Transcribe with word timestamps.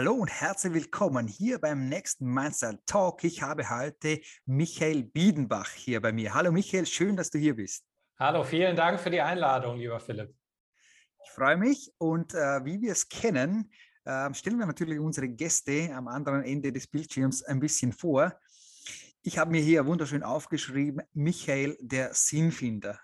Hallo 0.00 0.14
und 0.14 0.30
herzlich 0.30 0.72
willkommen 0.72 1.28
hier 1.28 1.58
beim 1.58 1.90
nächsten 1.90 2.24
Mindstyle 2.24 2.78
Talk. 2.86 3.22
Ich 3.22 3.42
habe 3.42 3.68
heute 3.68 4.22
Michael 4.46 5.02
Biedenbach 5.02 5.68
hier 5.72 6.00
bei 6.00 6.10
mir. 6.10 6.32
Hallo 6.32 6.50
Michael, 6.50 6.86
schön, 6.86 7.18
dass 7.18 7.28
du 7.28 7.36
hier 7.36 7.54
bist. 7.54 7.84
Hallo, 8.18 8.42
vielen 8.42 8.74
Dank 8.74 8.98
für 8.98 9.10
die 9.10 9.20
Einladung, 9.20 9.76
lieber 9.76 10.00
Philipp. 10.00 10.34
Ich 11.22 11.30
freue 11.32 11.58
mich 11.58 11.92
und 11.98 12.32
äh, 12.32 12.64
wie 12.64 12.80
wir 12.80 12.92
es 12.92 13.10
kennen, 13.10 13.70
äh, 14.06 14.32
stellen 14.32 14.58
wir 14.58 14.64
natürlich 14.64 14.98
unsere 14.98 15.28
Gäste 15.28 15.92
am 15.94 16.08
anderen 16.08 16.44
Ende 16.44 16.72
des 16.72 16.86
Bildschirms 16.86 17.42
ein 17.42 17.60
bisschen 17.60 17.92
vor. 17.92 18.32
Ich 19.20 19.36
habe 19.36 19.50
mir 19.50 19.60
hier 19.60 19.84
wunderschön 19.84 20.22
aufgeschrieben, 20.22 21.02
Michael 21.12 21.76
der 21.78 22.14
Sinnfinder. 22.14 22.98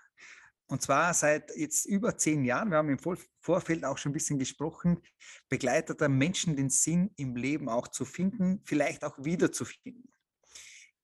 Und 0.67 0.81
zwar 0.81 1.13
seit 1.13 1.55
jetzt 1.55 1.85
über 1.85 2.17
zehn 2.17 2.43
Jahren, 2.43 2.69
wir 2.69 2.77
haben 2.77 2.89
im 2.89 2.99
Vorfeld 3.39 3.85
auch 3.85 3.97
schon 3.97 4.11
ein 4.11 4.13
bisschen 4.13 4.37
gesprochen, 4.37 5.01
begleitet 5.49 6.01
er 6.01 6.09
Menschen 6.09 6.57
den 6.57 6.69
Sinn 6.69 7.11
im 7.15 7.35
Leben 7.35 7.69
auch 7.69 7.87
zu 7.87 8.03
finden, 8.03 8.61
vielleicht 8.65 9.05
auch 9.05 9.17
wiederzufinden. 9.23 10.11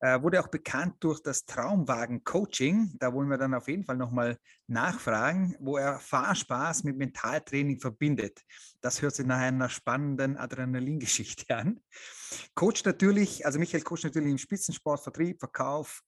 Äh, 0.04 0.21
wurde 0.21 0.41
auch 0.41 0.49
bekannt 0.49 0.95
durch 0.99 1.21
das 1.23 1.45
Traumwagen-Coaching. 1.45 2.98
Da 2.99 3.13
wollen 3.13 3.30
wir 3.30 3.38
dann 3.38 3.54
auf 3.54 3.70
jeden 3.70 3.85
Fall 3.85 3.95
nochmal 3.95 4.38
nachfragen, 4.68 5.55
wo 5.62 5.77
er 5.77 5.98
Fahrspaß 5.98 6.84
mit 6.84 6.98
Mentaltraining 6.98 7.80
verbindet. 7.80 8.41
Das 8.82 9.02
hört 9.02 9.16
sich 9.16 9.26
nach 9.26 9.38
einer 9.38 9.70
spannenden 9.70 10.35
Adrenalingeschichte 10.35 11.55
an. 11.55 11.80
Coach 12.54 12.84
natürlich, 12.84 13.45
also 13.45 13.59
Michael 13.59 13.84
Coach 13.84 14.04
natürlich 14.04 14.32
im 14.32 14.38
Spitzensport, 14.38 15.02
Vertrieb, 15.02 15.40
Verkauf, 15.40 16.02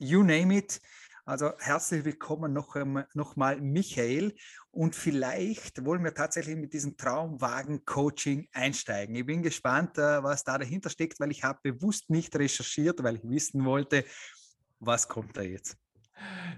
you 0.00 0.24
name 0.24 0.52
it. 0.52 0.80
Also 1.24 1.52
herzlich 1.58 2.04
willkommen 2.04 2.52
noch, 2.52 2.76
noch 3.14 3.36
mal, 3.36 3.60
Michael. 3.60 4.34
Und 4.70 4.94
vielleicht 4.94 5.84
wollen 5.84 6.02
wir 6.02 6.14
tatsächlich 6.14 6.56
mit 6.56 6.72
diesem 6.72 6.96
Traumwagen-Coaching 6.96 8.48
einsteigen. 8.52 9.14
Ich 9.14 9.26
bin 9.26 9.42
gespannt, 9.42 9.98
äh, 9.98 10.22
was 10.22 10.44
da 10.44 10.56
dahinter 10.56 10.88
steckt, 10.88 11.20
weil 11.20 11.30
ich 11.30 11.44
habe 11.44 11.58
bewusst 11.62 12.08
nicht 12.08 12.34
recherchiert, 12.36 13.02
weil 13.02 13.16
ich 13.16 13.22
wissen 13.24 13.64
wollte, 13.64 14.04
was 14.78 15.08
kommt 15.08 15.36
da 15.36 15.42
jetzt. 15.42 15.76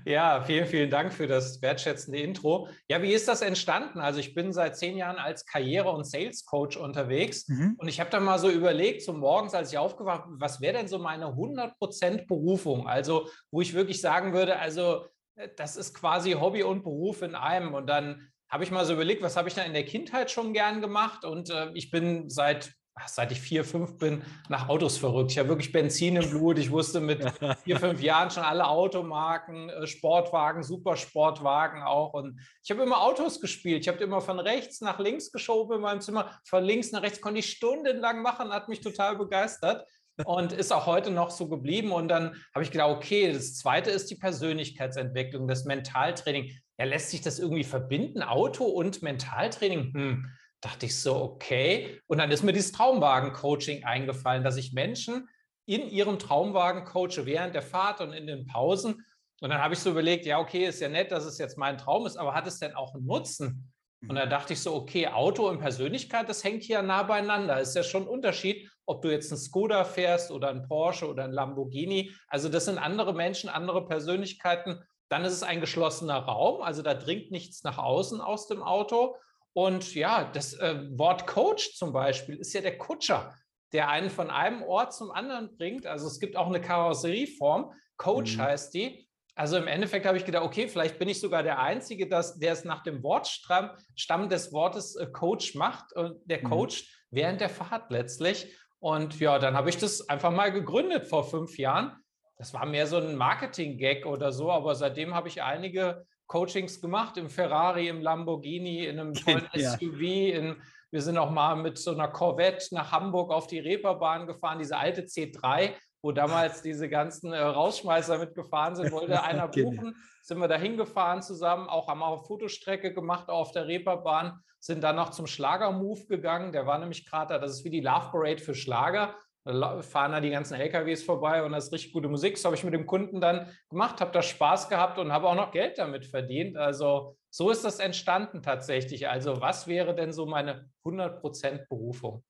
Ja, 0.05 0.43
vielen, 0.43 0.67
vielen 0.67 0.91
Dank 0.91 1.13
für 1.13 1.27
das 1.27 1.63
wertschätzende 1.63 2.19
Intro. 2.19 2.69
Ja, 2.89 3.03
wie 3.03 3.13
ist 3.13 3.29
das 3.29 3.41
entstanden? 3.41 4.01
Also 4.01 4.19
ich 4.19 4.35
bin 4.35 4.53
seit 4.53 4.77
zehn 4.77 4.97
Jahren 4.97 5.17
als 5.17 5.47
Karriere- 5.47 5.93
und 5.93 6.05
Sales-Coach 6.05 6.77
unterwegs 6.77 7.49
mhm. 7.49 7.77
und 7.79 7.89
ich 7.89 8.01
habe 8.01 8.11
dann 8.11 8.25
mal 8.25 8.39
so 8.39 8.51
überlegt, 8.51 9.03
so 9.03 9.13
morgens, 9.13 9.55
als 9.55 9.73
ich 9.73 9.79
aufgewacht 9.79 10.25
bin, 10.25 10.41
was 10.41 10.61
wäre 10.61 10.79
denn 10.79 10.89
so 10.89 10.99
meine 10.99 11.27
100% 11.27 12.27
Berufung? 12.27 12.89
Also 12.89 13.29
wo 13.51 13.61
ich 13.61 13.75
wirklich 13.75 14.01
sagen 14.01 14.33
würde, 14.33 14.59
also 14.59 15.07
äh, 15.37 15.49
das 15.57 15.77
ist 15.77 15.95
quasi 15.95 16.33
Hobby 16.33 16.63
und 16.63 16.83
Beruf 16.83 17.23
in 17.23 17.35
einem. 17.35 17.75
Und 17.75 17.87
dann 17.87 18.29
habe 18.49 18.65
ich 18.65 18.71
mal 18.71 18.85
so 18.85 18.95
überlegt, 18.95 19.23
was 19.23 19.37
habe 19.37 19.49
ich 19.49 19.55
da 19.55 19.63
in 19.63 19.73
der 19.73 19.85
Kindheit 19.85 20.31
schon 20.31 20.53
gern 20.53 20.81
gemacht? 20.81 21.25
Und 21.25 21.51
äh, 21.51 21.71
ich 21.75 21.91
bin 21.91 22.29
seit 22.29 22.73
seit 23.07 23.33
ich 23.33 23.41
vier, 23.41 23.65
fünf 23.65 23.98
bin, 23.98 24.23
nach 24.48 24.69
Autos 24.69 24.98
verrückt. 24.98 25.33
Ich 25.33 25.39
habe 25.39 25.48
wirklich 25.48 25.73
Benzin 25.73 26.17
im 26.17 26.29
Blut. 26.29 26.59
Ich 26.59 26.71
wusste 26.71 27.01
mit 27.01 27.25
vier, 27.65 27.79
fünf 27.79 28.03
Jahren 28.03 28.31
schon 28.31 28.43
alle 28.43 28.67
Automarken, 28.67 29.71
äh, 29.71 29.87
Sportwagen, 29.87 30.62
Supersportwagen 30.62 31.83
auch. 31.83 32.13
Und 32.13 32.41
ich 32.63 32.70
habe 32.70 32.83
immer 32.83 33.03
Autos 33.03 33.41
gespielt. 33.41 33.83
Ich 33.83 33.89
habe 33.89 34.03
immer 34.03 34.20
von 34.20 34.39
rechts 34.39 34.81
nach 34.81 34.98
links 34.98 35.33
geschoben 35.33 35.77
in 35.77 35.83
meinem 35.83 36.01
Zimmer. 36.01 36.39
Von 36.45 36.65
links 36.65 36.93
nach 36.93 37.03
rechts 37.03 37.20
konnte 37.20 37.41
ich 37.41 37.51
stundenlang 37.51 38.23
machen, 38.23 38.53
hat 38.53 38.69
mich 38.69 38.81
total 38.81 39.17
begeistert 39.17 39.87
und 40.25 40.53
ist 40.53 40.73
auch 40.73 40.87
heute 40.87 41.11
noch 41.11 41.31
so 41.31 41.48
geblieben. 41.48 41.93
Und 41.93 42.09
dann 42.09 42.37
habe 42.55 42.63
ich 42.63 42.70
gedacht, 42.70 42.91
okay, 42.91 43.33
das 43.33 43.57
zweite 43.57 43.91
ist 43.91 44.11
die 44.11 44.17
Persönlichkeitsentwicklung, 44.17 45.48
das 45.48 45.65
Mentaltraining. 45.65 46.51
Ja, 46.79 46.85
lässt 46.85 47.11
sich 47.11 47.23
das 47.23 47.39
irgendwie 47.39 47.65
verbinden, 47.65 48.23
Auto 48.23 48.65
und 48.65 49.03
Mentaltraining? 49.03 49.93
Hm 49.95 50.27
dachte 50.63 50.87
ich 50.87 50.99
so, 50.99 51.17
okay. 51.17 52.01
Und 52.07 52.19
dann 52.19 52.31
ist 52.31 52.42
mir 52.42 52.53
dieses 52.53 52.73
Traumwagen-Coaching 52.73 53.85
eingefallen, 53.85 54.45
dass 54.45 54.57
ich 54.57 54.73
Menschen 54.73 55.29
in 55.67 55.89
ihrem 55.89 56.19
Traumwagen 56.19 56.85
coache 56.85 57.27
während 57.27 57.55
der 57.55 57.63
Fahrt 57.63 58.01
und 58.01 58.13
in 58.13 58.27
den 58.27 58.47
Pausen. 58.47 59.05
Und 59.41 59.51
dann 59.51 59.61
habe 59.61 59.75
ich 59.75 59.81
so 59.81 59.91
überlegt, 59.91 60.25
ja, 60.25 60.39
okay, 60.39 60.67
ist 60.67 60.81
ja 60.81 60.89
nett, 60.89 61.13
dass 61.13 61.25
es 61.25 61.39
jetzt 61.39 61.59
mein 61.59 61.79
Traum 61.79 62.07
ist, 62.07 62.17
aber 62.17 62.35
hat 62.35 62.47
es 62.47 62.59
denn 62.59 62.75
auch 62.75 62.95
einen 62.95 63.07
Nutzen? 63.07 63.73
Und 64.09 64.17
da 64.17 64.27
mhm. 64.27 64.31
dachte 64.31 64.53
ich 64.53 64.61
so, 64.61 64.75
okay, 64.75 65.09
Auto 65.09 65.48
und 65.48 65.59
Persönlichkeit, 65.59 66.29
das 66.29 66.42
hängt 66.42 66.63
hier 66.63 66.83
nah 66.83 67.03
beieinander. 67.03 67.61
Ist 67.61 67.77
ja 67.77 67.83
schon 67.83 68.03
ein 68.03 68.09
Unterschied, 68.09 68.69
ob 68.86 69.03
du 69.03 69.11
jetzt 69.11 69.31
einen 69.31 69.41
Skoda 69.41 69.85
fährst 69.85 70.31
oder 70.31 70.48
einen 70.48 70.67
Porsche 70.67 71.09
oder 71.09 71.25
einen 71.25 71.33
Lamborghini. 71.33 72.13
Also 72.29 72.48
das 72.48 72.65
sind 72.65 72.79
andere 72.79 73.15
Menschen, 73.15 73.48
andere 73.48 73.86
Persönlichkeiten. 73.86 74.81
Dann 75.09 75.25
ist 75.25 75.35
es 75.35 75.42
ein 75.42 75.61
geschlossener 75.61 76.19
Raum, 76.19 76.63
also 76.63 76.83
da 76.83 76.95
dringt 76.95 77.31
nichts 77.31 77.63
nach 77.65 77.79
außen 77.79 78.20
aus 78.20 78.48
dem 78.48 78.63
Auto. 78.63 79.17
Und 79.55 79.95
ja, 79.95 80.24
das 80.24 80.55
äh, 80.55 80.89
Wort 80.92 81.27
Coach 81.27 81.74
zum 81.74 81.92
Beispiel 81.92 82.36
ist 82.36 82.52
ja 82.55 82.61
der 82.61 82.79
Kutscher, 82.79 83.35
der 83.73 83.89
einen 83.89 84.11
von 84.11 84.30
einem 84.30 84.63
Ort 84.63 84.95
zum 84.95 85.11
anderen 85.11 85.57
bringt. 85.57 85.86
Also 85.86 86.07
es 86.07 86.20
gibt 86.20 86.36
auch 86.36 86.46
eine 86.46 86.61
Karosserieform, 86.61 87.73
Coach 87.96 88.36
mhm. 88.36 88.42
heißt 88.42 88.74
die. 88.74 89.08
Also 89.35 89.57
im 89.57 89.67
Endeffekt 89.67 90.05
habe 90.05 90.18
ich 90.18 90.27
gedacht, 90.27 90.45
okay, 90.45 90.68
vielleicht 90.68 90.98
bin 90.98 91.08
ich 91.08 91.20
sogar 91.20 91.42
der 91.42 91.58
Einzige, 91.58 92.07
dass, 92.07 92.39
der 92.39 92.52
es 92.52 92.64
nach 92.64 92.83
dem 92.83 93.02
Wortstamm 93.02 93.70
Stamm 93.95 94.29
des 94.29 94.52
Wortes 94.52 94.96
äh, 94.96 95.07
Coach 95.07 95.55
macht 95.55 95.92
und 95.95 96.18
der 96.24 96.39
mhm. 96.39 96.51
Coach 96.51 96.83
mhm. 96.83 97.17
während 97.17 97.41
der 97.41 97.48
Fahrt 97.48 97.91
letztlich. 97.91 98.55
Und 98.79 99.20
ja, 99.20 99.39
dann 99.39 99.55
habe 99.55 99.70
ich 99.70 99.79
das 99.79 100.08
einfach 100.08 100.33
mal 100.33 100.51
gegründet 100.51 101.07
vor 101.07 101.24
fünf 101.24 101.57
Jahren. 101.57 102.02
Das 102.37 102.55
war 102.55 102.67
mehr 102.67 102.87
so 102.87 102.97
ein 102.97 103.17
Marketing-Gag 103.17 104.07
oder 104.07 104.33
so, 104.33 104.51
aber 104.51 104.75
seitdem 104.75 105.15
habe 105.15 105.29
ich 105.29 105.43
einige 105.43 106.05
Coachings 106.27 106.81
gemacht, 106.81 107.19
im 107.19 107.29
Ferrari, 107.29 107.89
im 107.89 108.01
Lamborghini, 108.01 108.87
in 108.87 108.98
einem 108.98 109.15
tollen 109.15 109.47
ja. 109.53 109.73
SUV. 109.73 110.01
In, 110.01 110.57
wir 110.91 111.03
sind 111.03 111.19
auch 111.19 111.31
mal 111.31 111.57
mit 111.57 111.79
so 111.79 111.92
einer 111.92 112.09
Corvette 112.09 112.75
nach 112.75 112.91
Hamburg 112.92 113.31
auf 113.31 113.47
die 113.47 113.59
Reeperbahn 113.59 114.27
gefahren, 114.27 114.59
diese 114.59 114.77
alte 114.77 115.03
C3, 115.03 115.75
wo 116.03 116.13
damals 116.13 116.63
diese 116.63 116.89
ganzen 116.89 117.33
äh, 117.33 117.39
Rausschmeißer 117.39 118.19
mitgefahren 118.19 118.77
sind, 118.77 118.92
wollte 118.92 119.23
einer 119.25 119.48
buchen. 119.48 119.95
Sind 120.23 120.39
wir 120.39 120.48
da 120.48 120.57
hingefahren 120.57 121.23
zusammen, 121.23 121.69
auch 121.69 121.89
haben 121.89 122.01
wir 122.01 122.07
eine 122.07 122.19
Fotostrecke 122.19 122.92
gemacht 122.92 123.29
auf 123.29 123.53
der 123.53 123.67
Reeperbahn, 123.67 124.39
sind 124.59 124.83
dann 124.83 124.97
noch 124.97 125.11
zum 125.11 125.27
Schlager-Move 125.27 126.07
gegangen. 126.07 126.53
Der 126.53 126.67
war 126.67 126.79
nämlich 126.79 127.05
gerade 127.05 127.35
da, 127.35 127.39
das 127.39 127.53
ist 127.53 127.65
wie 127.65 127.71
die 127.71 127.81
Love 127.81 128.11
Parade 128.11 128.38
für 128.43 128.55
Schlager. 128.55 129.15
Fahren 129.44 130.12
da 130.12 130.20
die 130.20 130.31
ganzen 130.31 130.55
LKWs 130.55 131.03
vorbei 131.03 131.43
und 131.43 131.50
das 131.50 131.67
ist 131.67 131.73
richtig 131.73 131.93
gute 131.93 132.08
Musik. 132.08 132.35
Das 132.35 132.44
habe 132.44 132.55
ich 132.55 132.62
mit 132.62 132.75
dem 132.75 132.87
Kunden 132.87 133.20
dann 133.20 133.49
gemacht, 133.69 134.00
habe 134.00 134.12
da 134.12 134.23
Spaß 134.23 134.69
gehabt 134.69 134.99
und 134.99 135.11
habe 135.11 135.26
auch 135.26 135.35
noch 135.35 135.50
Geld 135.50 135.79
damit 135.79 136.06
verdient. 136.06 136.56
Also 136.56 137.17
so 137.29 137.50
ist 137.50 137.64
das 137.64 137.81
entstanden 137.81 138.43
tatsächlich. 138.43 139.08
Also 139.08 139.41
was 139.41 139.67
wäre 139.67 139.97
denn 139.97 140.12
so 140.12 140.26
meine 140.26 140.70
100% 140.85 141.67
Berufung? 141.69 142.23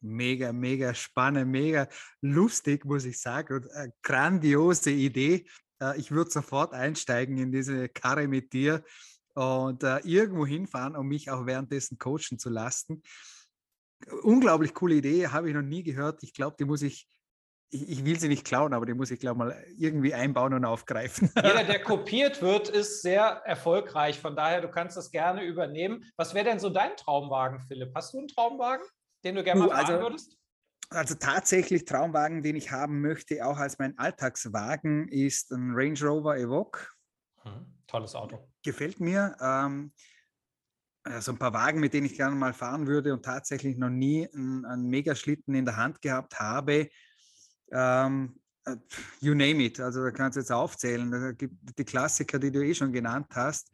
Mega, 0.00 0.52
mega 0.52 0.92
spannend, 0.92 1.52
mega 1.52 1.86
lustig, 2.20 2.84
muss 2.84 3.04
ich 3.04 3.20
sagen. 3.20 3.54
Und 3.54 3.70
eine 3.70 3.92
grandiose 4.02 4.90
Idee. 4.90 5.46
Äh, 5.80 5.98
ich 6.00 6.10
würde 6.10 6.30
sofort 6.30 6.72
einsteigen 6.72 7.36
in 7.36 7.52
diese 7.52 7.88
Karre 7.88 8.26
mit 8.26 8.52
dir 8.52 8.82
und 9.34 9.84
äh, 9.84 9.98
irgendwo 9.98 10.46
hinfahren, 10.46 10.96
um 10.96 11.06
mich 11.06 11.30
auch 11.30 11.46
währenddessen 11.46 11.98
coachen 11.98 12.38
zu 12.38 12.50
lassen 12.50 13.02
unglaublich 14.22 14.74
coole 14.74 14.96
Idee, 14.96 15.28
habe 15.28 15.48
ich 15.48 15.54
noch 15.54 15.62
nie 15.62 15.82
gehört. 15.82 16.22
Ich 16.22 16.34
glaube, 16.34 16.56
die 16.58 16.64
muss 16.64 16.82
ich, 16.82 17.08
ich, 17.70 17.88
ich, 17.88 18.04
will 18.04 18.18
sie 18.18 18.28
nicht 18.28 18.44
klauen, 18.44 18.72
aber 18.72 18.86
die 18.86 18.94
muss 18.94 19.10
ich, 19.10 19.20
glaube 19.20 19.38
mal 19.38 19.64
irgendwie 19.78 20.14
einbauen 20.14 20.54
und 20.54 20.64
aufgreifen. 20.64 21.30
Jeder, 21.36 21.64
der 21.64 21.82
kopiert 21.82 22.42
wird, 22.42 22.68
ist 22.68 23.02
sehr 23.02 23.24
erfolgreich. 23.44 24.18
Von 24.18 24.36
daher, 24.36 24.60
du 24.60 24.68
kannst 24.68 24.96
das 24.96 25.10
gerne 25.10 25.44
übernehmen. 25.44 26.04
Was 26.16 26.34
wäre 26.34 26.44
denn 26.44 26.58
so 26.58 26.70
dein 26.70 26.96
Traumwagen, 26.96 27.60
Philipp? 27.60 27.92
Hast 27.94 28.14
du 28.14 28.18
einen 28.18 28.28
Traumwagen, 28.28 28.84
den 29.24 29.36
du 29.36 29.44
gerne 29.44 29.60
mal 29.60 29.68
fahren 29.68 29.86
also, 29.86 30.00
würdest? 30.00 30.36
Also 30.92 31.14
tatsächlich 31.14 31.84
Traumwagen, 31.84 32.42
den 32.42 32.56
ich 32.56 32.72
haben 32.72 33.00
möchte, 33.00 33.46
auch 33.46 33.58
als 33.58 33.78
mein 33.78 33.96
Alltagswagen, 33.96 35.06
ist 35.08 35.52
ein 35.52 35.70
Range 35.72 35.98
Rover 36.02 36.36
Evoque. 36.36 36.90
Hm, 37.42 37.78
tolles 37.86 38.16
Auto. 38.16 38.50
Gefällt 38.64 38.98
mir. 38.98 39.36
Ähm, 39.40 39.92
also 41.02 41.32
ein 41.32 41.38
paar 41.38 41.52
Wagen, 41.52 41.80
mit 41.80 41.94
denen 41.94 42.06
ich 42.06 42.16
gerne 42.16 42.36
mal 42.36 42.52
fahren 42.52 42.86
würde 42.86 43.12
und 43.12 43.24
tatsächlich 43.24 43.76
noch 43.76 43.90
nie 43.90 44.28
einen, 44.32 44.64
einen 44.64 44.88
Megaschlitten 44.88 45.54
in 45.54 45.64
der 45.64 45.76
Hand 45.76 46.02
gehabt 46.02 46.38
habe. 46.38 46.88
Ähm, 47.72 48.40
äh, 48.64 48.76
you 49.20 49.34
name 49.34 49.62
it, 49.64 49.80
also 49.80 50.04
da 50.04 50.10
kannst 50.10 50.36
du 50.36 50.40
jetzt 50.40 50.52
aufzählen. 50.52 51.10
Da 51.10 51.32
gibt 51.32 51.54
die 51.78 51.84
Klassiker, 51.84 52.38
die 52.38 52.52
du 52.52 52.64
eh 52.64 52.74
schon 52.74 52.92
genannt 52.92 53.28
hast, 53.34 53.72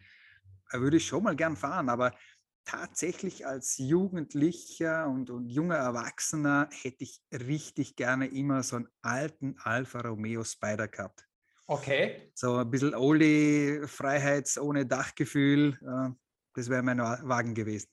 würde 0.73 0.96
ich 0.96 1.06
schon 1.06 1.23
mal 1.23 1.37
gern 1.37 1.56
fahren, 1.56 1.88
aber 1.88 2.12
tatsächlich 2.64 3.46
als 3.46 3.78
Jugendlicher 3.78 5.08
und, 5.08 5.31
und 5.31 5.49
junger 5.49 5.76
Erwachsener 5.76 6.69
hätte 6.73 7.05
ich 7.05 7.23
richtig 7.32 7.96
gerne 7.96 8.26
immer 8.26 8.62
so 8.62 8.76
einen 8.76 8.88
alten 9.02 9.56
Alfa 9.62 10.00
Romeo 10.00 10.43
Spider 10.44 10.88
gehabt. 10.88 11.25
Okay. 11.69 12.31
So 12.34 12.56
ein 12.56 12.70
bisschen 12.70 12.94
Oldie, 12.94 13.81
Freiheits- 13.87 14.58
ohne 14.58 14.84
Dachgefühl. 14.87 15.78
Äh, 15.82 16.11
das 16.56 16.70
wäre 16.70 16.82
mein 16.82 16.99
Wagen 16.99 17.55
gewesen. 17.55 17.88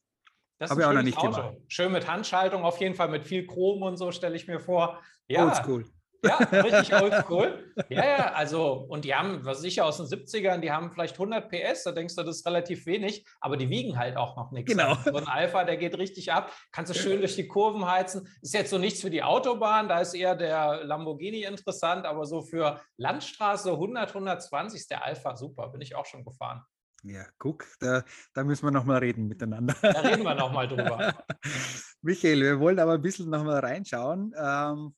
Das 0.57 0.71
Habe 0.71 0.81
ich 0.81 0.87
auch 0.87 0.93
noch 0.93 1.03
nicht 1.03 1.17
Auto. 1.17 1.31
gemacht. 1.31 1.57
Schön 1.67 1.91
mit 1.91 2.07
Handschaltung, 2.07 2.63
auf 2.63 2.79
jeden 2.79 2.95
Fall 2.95 3.09
mit 3.09 3.25
viel 3.25 3.45
Chrom 3.45 3.81
und 3.81 3.97
so, 3.97 4.11
stelle 4.11 4.35
ich 4.35 4.47
mir 4.47 4.59
vor. 4.59 5.01
Ja. 5.27 5.45
Oldschool. 5.45 5.85
Ja, 6.25 6.37
richtig 6.37 6.93
oldschool. 6.93 7.73
Ja, 7.89 8.05
ja, 8.05 8.31
also, 8.31 8.85
und 8.87 9.03
die 9.03 9.13
haben, 9.13 9.43
was 9.43 9.61
ich 9.65 9.81
aus 9.81 9.97
den 9.97 10.05
70ern, 10.05 10.59
die 10.59 10.71
haben 10.71 10.89
vielleicht 10.89 11.15
100 11.15 11.49
PS, 11.49 11.83
da 11.83 11.91
denkst 11.91 12.15
du, 12.15 12.23
das 12.23 12.37
ist 12.37 12.45
relativ 12.45 12.85
wenig, 12.85 13.27
aber 13.41 13.57
die 13.57 13.69
wiegen 13.69 13.97
halt 13.97 14.15
auch 14.15 14.37
noch 14.37 14.51
nichts. 14.51 14.71
Genau. 14.71 14.93
Also 14.93 15.11
so 15.11 15.17
ein 15.17 15.27
Alpha, 15.27 15.65
der 15.65 15.75
geht 15.75 15.97
richtig 15.97 16.31
ab, 16.31 16.53
kannst 16.71 16.95
du 16.95 16.97
schön 16.97 17.19
durch 17.19 17.35
die 17.35 17.47
Kurven 17.47 17.85
heizen. 17.85 18.29
Ist 18.41 18.53
jetzt 18.53 18.69
so 18.69 18.77
nichts 18.77 19.01
für 19.01 19.09
die 19.09 19.21
Autobahn, 19.21 19.89
da 19.89 19.99
ist 19.99 20.13
eher 20.13 20.35
der 20.35 20.85
Lamborghini 20.85 21.43
interessant, 21.43 22.05
aber 22.05 22.25
so 22.25 22.41
für 22.41 22.79
Landstraße 22.95 23.71
100, 23.71 24.07
120 24.07 24.79
ist 24.79 24.91
der 24.91 25.03
Alpha 25.03 25.35
super, 25.35 25.67
bin 25.67 25.81
ich 25.81 25.93
auch 25.93 26.05
schon 26.05 26.23
gefahren. 26.23 26.63
Ja, 27.03 27.25
guck, 27.37 27.65
da, 27.79 28.03
da 28.33 28.43
müssen 28.45 28.65
wir 28.65 28.71
nochmal 28.71 28.99
reden 28.99 29.27
miteinander. 29.27 29.75
Da 29.81 29.99
reden 29.99 30.23
wir 30.23 30.35
nochmal 30.35 30.67
drüber. 30.69 31.25
Michael, 32.01 32.41
wir 32.41 32.59
wollen 32.59 32.79
aber 32.79 32.93
ein 32.93 33.01
bisschen 33.01 33.29
nochmal 33.29 33.59
reinschauen. 33.59 34.33
Ähm, 34.37 34.95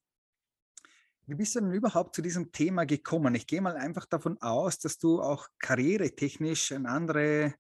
wie 1.26 1.34
bist 1.34 1.56
du 1.56 1.62
denn 1.62 1.72
überhaupt 1.72 2.14
zu 2.14 2.22
diesem 2.22 2.52
Thema 2.52 2.86
gekommen? 2.86 3.34
Ich 3.34 3.48
gehe 3.48 3.60
mal 3.60 3.76
einfach 3.76 4.06
davon 4.06 4.40
aus, 4.40 4.78
dass 4.78 5.00
du 5.00 5.20
auch 5.20 5.48
karrieretechnisch 5.58 6.74
einen 6.74 6.86
anderen 6.86 7.56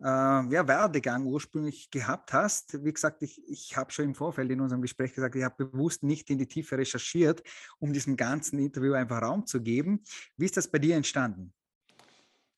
äh, 0.00 0.06
ja, 0.06 0.66
Werdegang 0.66 1.26
ursprünglich 1.26 1.90
gehabt 1.90 2.32
hast. 2.32 2.82
Wie 2.82 2.92
gesagt, 2.92 3.22
ich, 3.22 3.42
ich 3.46 3.76
habe 3.76 3.92
schon 3.92 4.06
im 4.06 4.14
Vorfeld 4.14 4.50
in 4.50 4.62
unserem 4.62 4.80
Gespräch 4.80 5.12
gesagt, 5.12 5.36
ich 5.36 5.44
habe 5.44 5.66
bewusst 5.66 6.02
nicht 6.02 6.30
in 6.30 6.38
die 6.38 6.48
Tiefe 6.48 6.78
recherchiert, 6.78 7.42
um 7.78 7.92
diesem 7.92 8.16
ganzen 8.16 8.58
Interview 8.58 8.94
einfach 8.94 9.20
Raum 9.20 9.46
zu 9.46 9.60
geben. 9.60 10.02
Wie 10.38 10.46
ist 10.46 10.56
das 10.56 10.70
bei 10.70 10.78
dir 10.78 10.96
entstanden? 10.96 11.52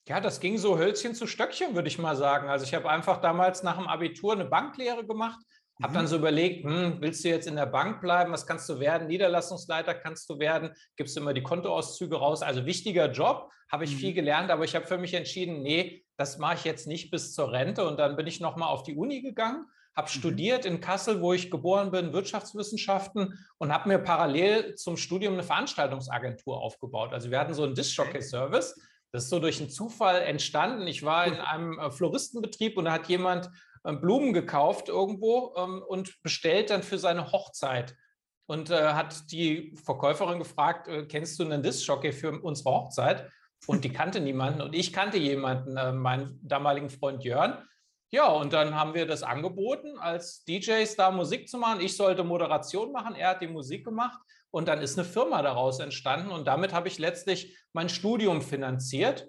Ja, 0.09 0.21
das 0.21 0.41
ging 0.41 0.57
so 0.57 0.79
Hölzchen 0.79 1.15
zu 1.15 1.27
Stöckchen, 1.27 1.75
würde 1.75 1.89
ich 1.89 1.99
mal 1.99 2.15
sagen. 2.15 2.49
Also 2.49 2.65
ich 2.65 2.75
habe 2.75 2.89
einfach 2.89 3.21
damals 3.21 3.63
nach 3.63 3.77
dem 3.77 3.89
Abitur 3.89 4.33
eine 4.33 4.45
Banklehre 4.45 5.05
gemacht, 5.05 5.41
habe 5.83 5.93
dann 5.93 6.05
mhm. 6.05 6.09
so 6.09 6.17
überlegt, 6.17 6.65
hm, 6.65 6.99
willst 7.01 7.25
du 7.25 7.29
jetzt 7.29 7.47
in 7.47 7.57
der 7.57 7.67
Bank 7.67 8.01
bleiben? 8.01 8.33
Was 8.33 8.47
kannst 8.47 8.69
du 8.69 8.79
werden? 8.79 9.09
Niederlassungsleiter 9.09 9.95
kannst 9.95 10.31
du 10.31 10.39
werden? 10.39 10.71
Gibst 10.97 11.17
du 11.17 11.21
immer 11.21 11.35
die 11.35 11.43
Kontoauszüge 11.43 12.17
raus? 12.17 12.43
Also 12.43 12.65
wichtiger 12.65 13.11
Job, 13.11 13.51
habe 13.71 13.85
ich 13.85 13.95
mhm. 13.95 13.99
viel 13.99 14.15
gelernt, 14.15 14.51
aber 14.51 14.65
ich 14.65 14.75
habe 14.75 14.87
für 14.87 14.99
mich 14.99 15.15
entschieden, 15.15 15.63
nee, 15.63 16.05
das 16.17 16.39
mache 16.39 16.55
ich 16.55 16.65
jetzt 16.65 16.87
nicht 16.87 17.11
bis 17.11 17.35
zur 17.35 17.53
Rente. 17.53 17.87
Und 17.87 17.99
dann 17.99 18.17
bin 18.17 18.27
ich 18.27 18.41
nochmal 18.41 18.69
auf 18.69 18.85
die 18.85 18.97
Uni 18.97 19.23
gegangen, 19.23 19.67
habe 19.95 20.09
mhm. 20.09 20.13
studiert 20.13 20.65
in 20.65 20.81
Kassel, 20.81 21.21
wo 21.21 21.33
ich 21.33 21.51
geboren 21.51 21.91
bin, 21.91 22.13
Wirtschaftswissenschaften 22.13 23.39
und 23.59 23.73
habe 23.73 23.89
mir 23.89 23.99
parallel 23.99 24.77
zum 24.77 24.97
Studium 24.97 25.35
eine 25.35 25.43
Veranstaltungsagentur 25.43 26.59
aufgebaut. 26.59 27.13
Also 27.13 27.31
wir 27.31 27.39
hatten 27.39 27.55
so 27.55 27.65
einen 27.65 27.75
Disc-Jockey-Service 27.75 28.81
das 29.17 29.25
ist 29.25 29.31
so 29.31 29.39
durch 29.39 29.61
einen 29.61 29.71
Zufall 29.71 30.21
entstanden. 30.21 30.87
Ich 30.87 31.03
war 31.03 31.27
in 31.27 31.37
einem 31.37 31.79
äh, 31.79 31.91
Floristenbetrieb 31.91 32.77
und 32.77 32.85
da 32.85 32.93
hat 32.93 33.09
jemand 33.09 33.51
ähm, 33.87 33.99
Blumen 33.99 34.35
gekauft 34.35 34.91
irgendwo 34.91 35.55
ähm, 35.57 35.83
und 35.89 36.23
bestellt 36.23 36.69
dann 36.69 36.83
für 36.83 36.99
seine 36.99 37.33
Hochzeit. 37.33 37.97
Und 38.45 38.69
äh, 38.69 38.93
hat 38.93 39.33
die 39.33 39.75
Verkäuferin 39.83 40.39
gefragt, 40.39 40.89
äh, 40.89 41.07
kennst 41.07 41.39
du 41.39 41.45
einen 41.45 41.63
Disc-Jockey 41.63 42.13
für 42.13 42.43
unsere 42.43 42.71
Hochzeit? 42.71 43.31
Und 43.67 43.85
die 43.85 43.93
kannte 43.93 44.21
niemanden 44.21 44.61
und 44.61 44.75
ich 44.75 44.93
kannte 44.93 45.17
jemanden, 45.17 45.99
meinen 45.99 46.39
damaligen 46.43 46.91
Freund 46.91 47.25
Jörn. 47.25 47.67
Ja, 48.11 48.29
und 48.29 48.53
dann 48.53 48.75
haben 48.75 48.93
wir 48.93 49.07
das 49.07 49.23
angeboten, 49.23 49.99
als 49.99 50.45
DJs 50.45 50.95
da 50.95 51.11
Musik 51.11 51.49
zu 51.49 51.57
machen. 51.57 51.81
Ich 51.81 51.97
sollte 51.97 52.23
Moderation 52.23 52.93
machen, 52.93 53.15
er 53.15 53.31
hat 53.31 53.41
die 53.41 53.49
Musik 53.49 53.85
gemacht 53.87 54.21
und 54.51 54.69
dann 54.69 54.81
ist 54.81 54.99
eine 54.99 55.07
Firma 55.07 55.43
daraus 55.43 55.81
entstanden 55.81 56.31
und 56.31 56.47
damit 56.47 56.73
habe 56.73 56.89
ich 56.89 56.99
letztlich 56.99 57.59
mein 57.73 57.89
Studium 57.89 58.43
finanziert. 58.43 59.29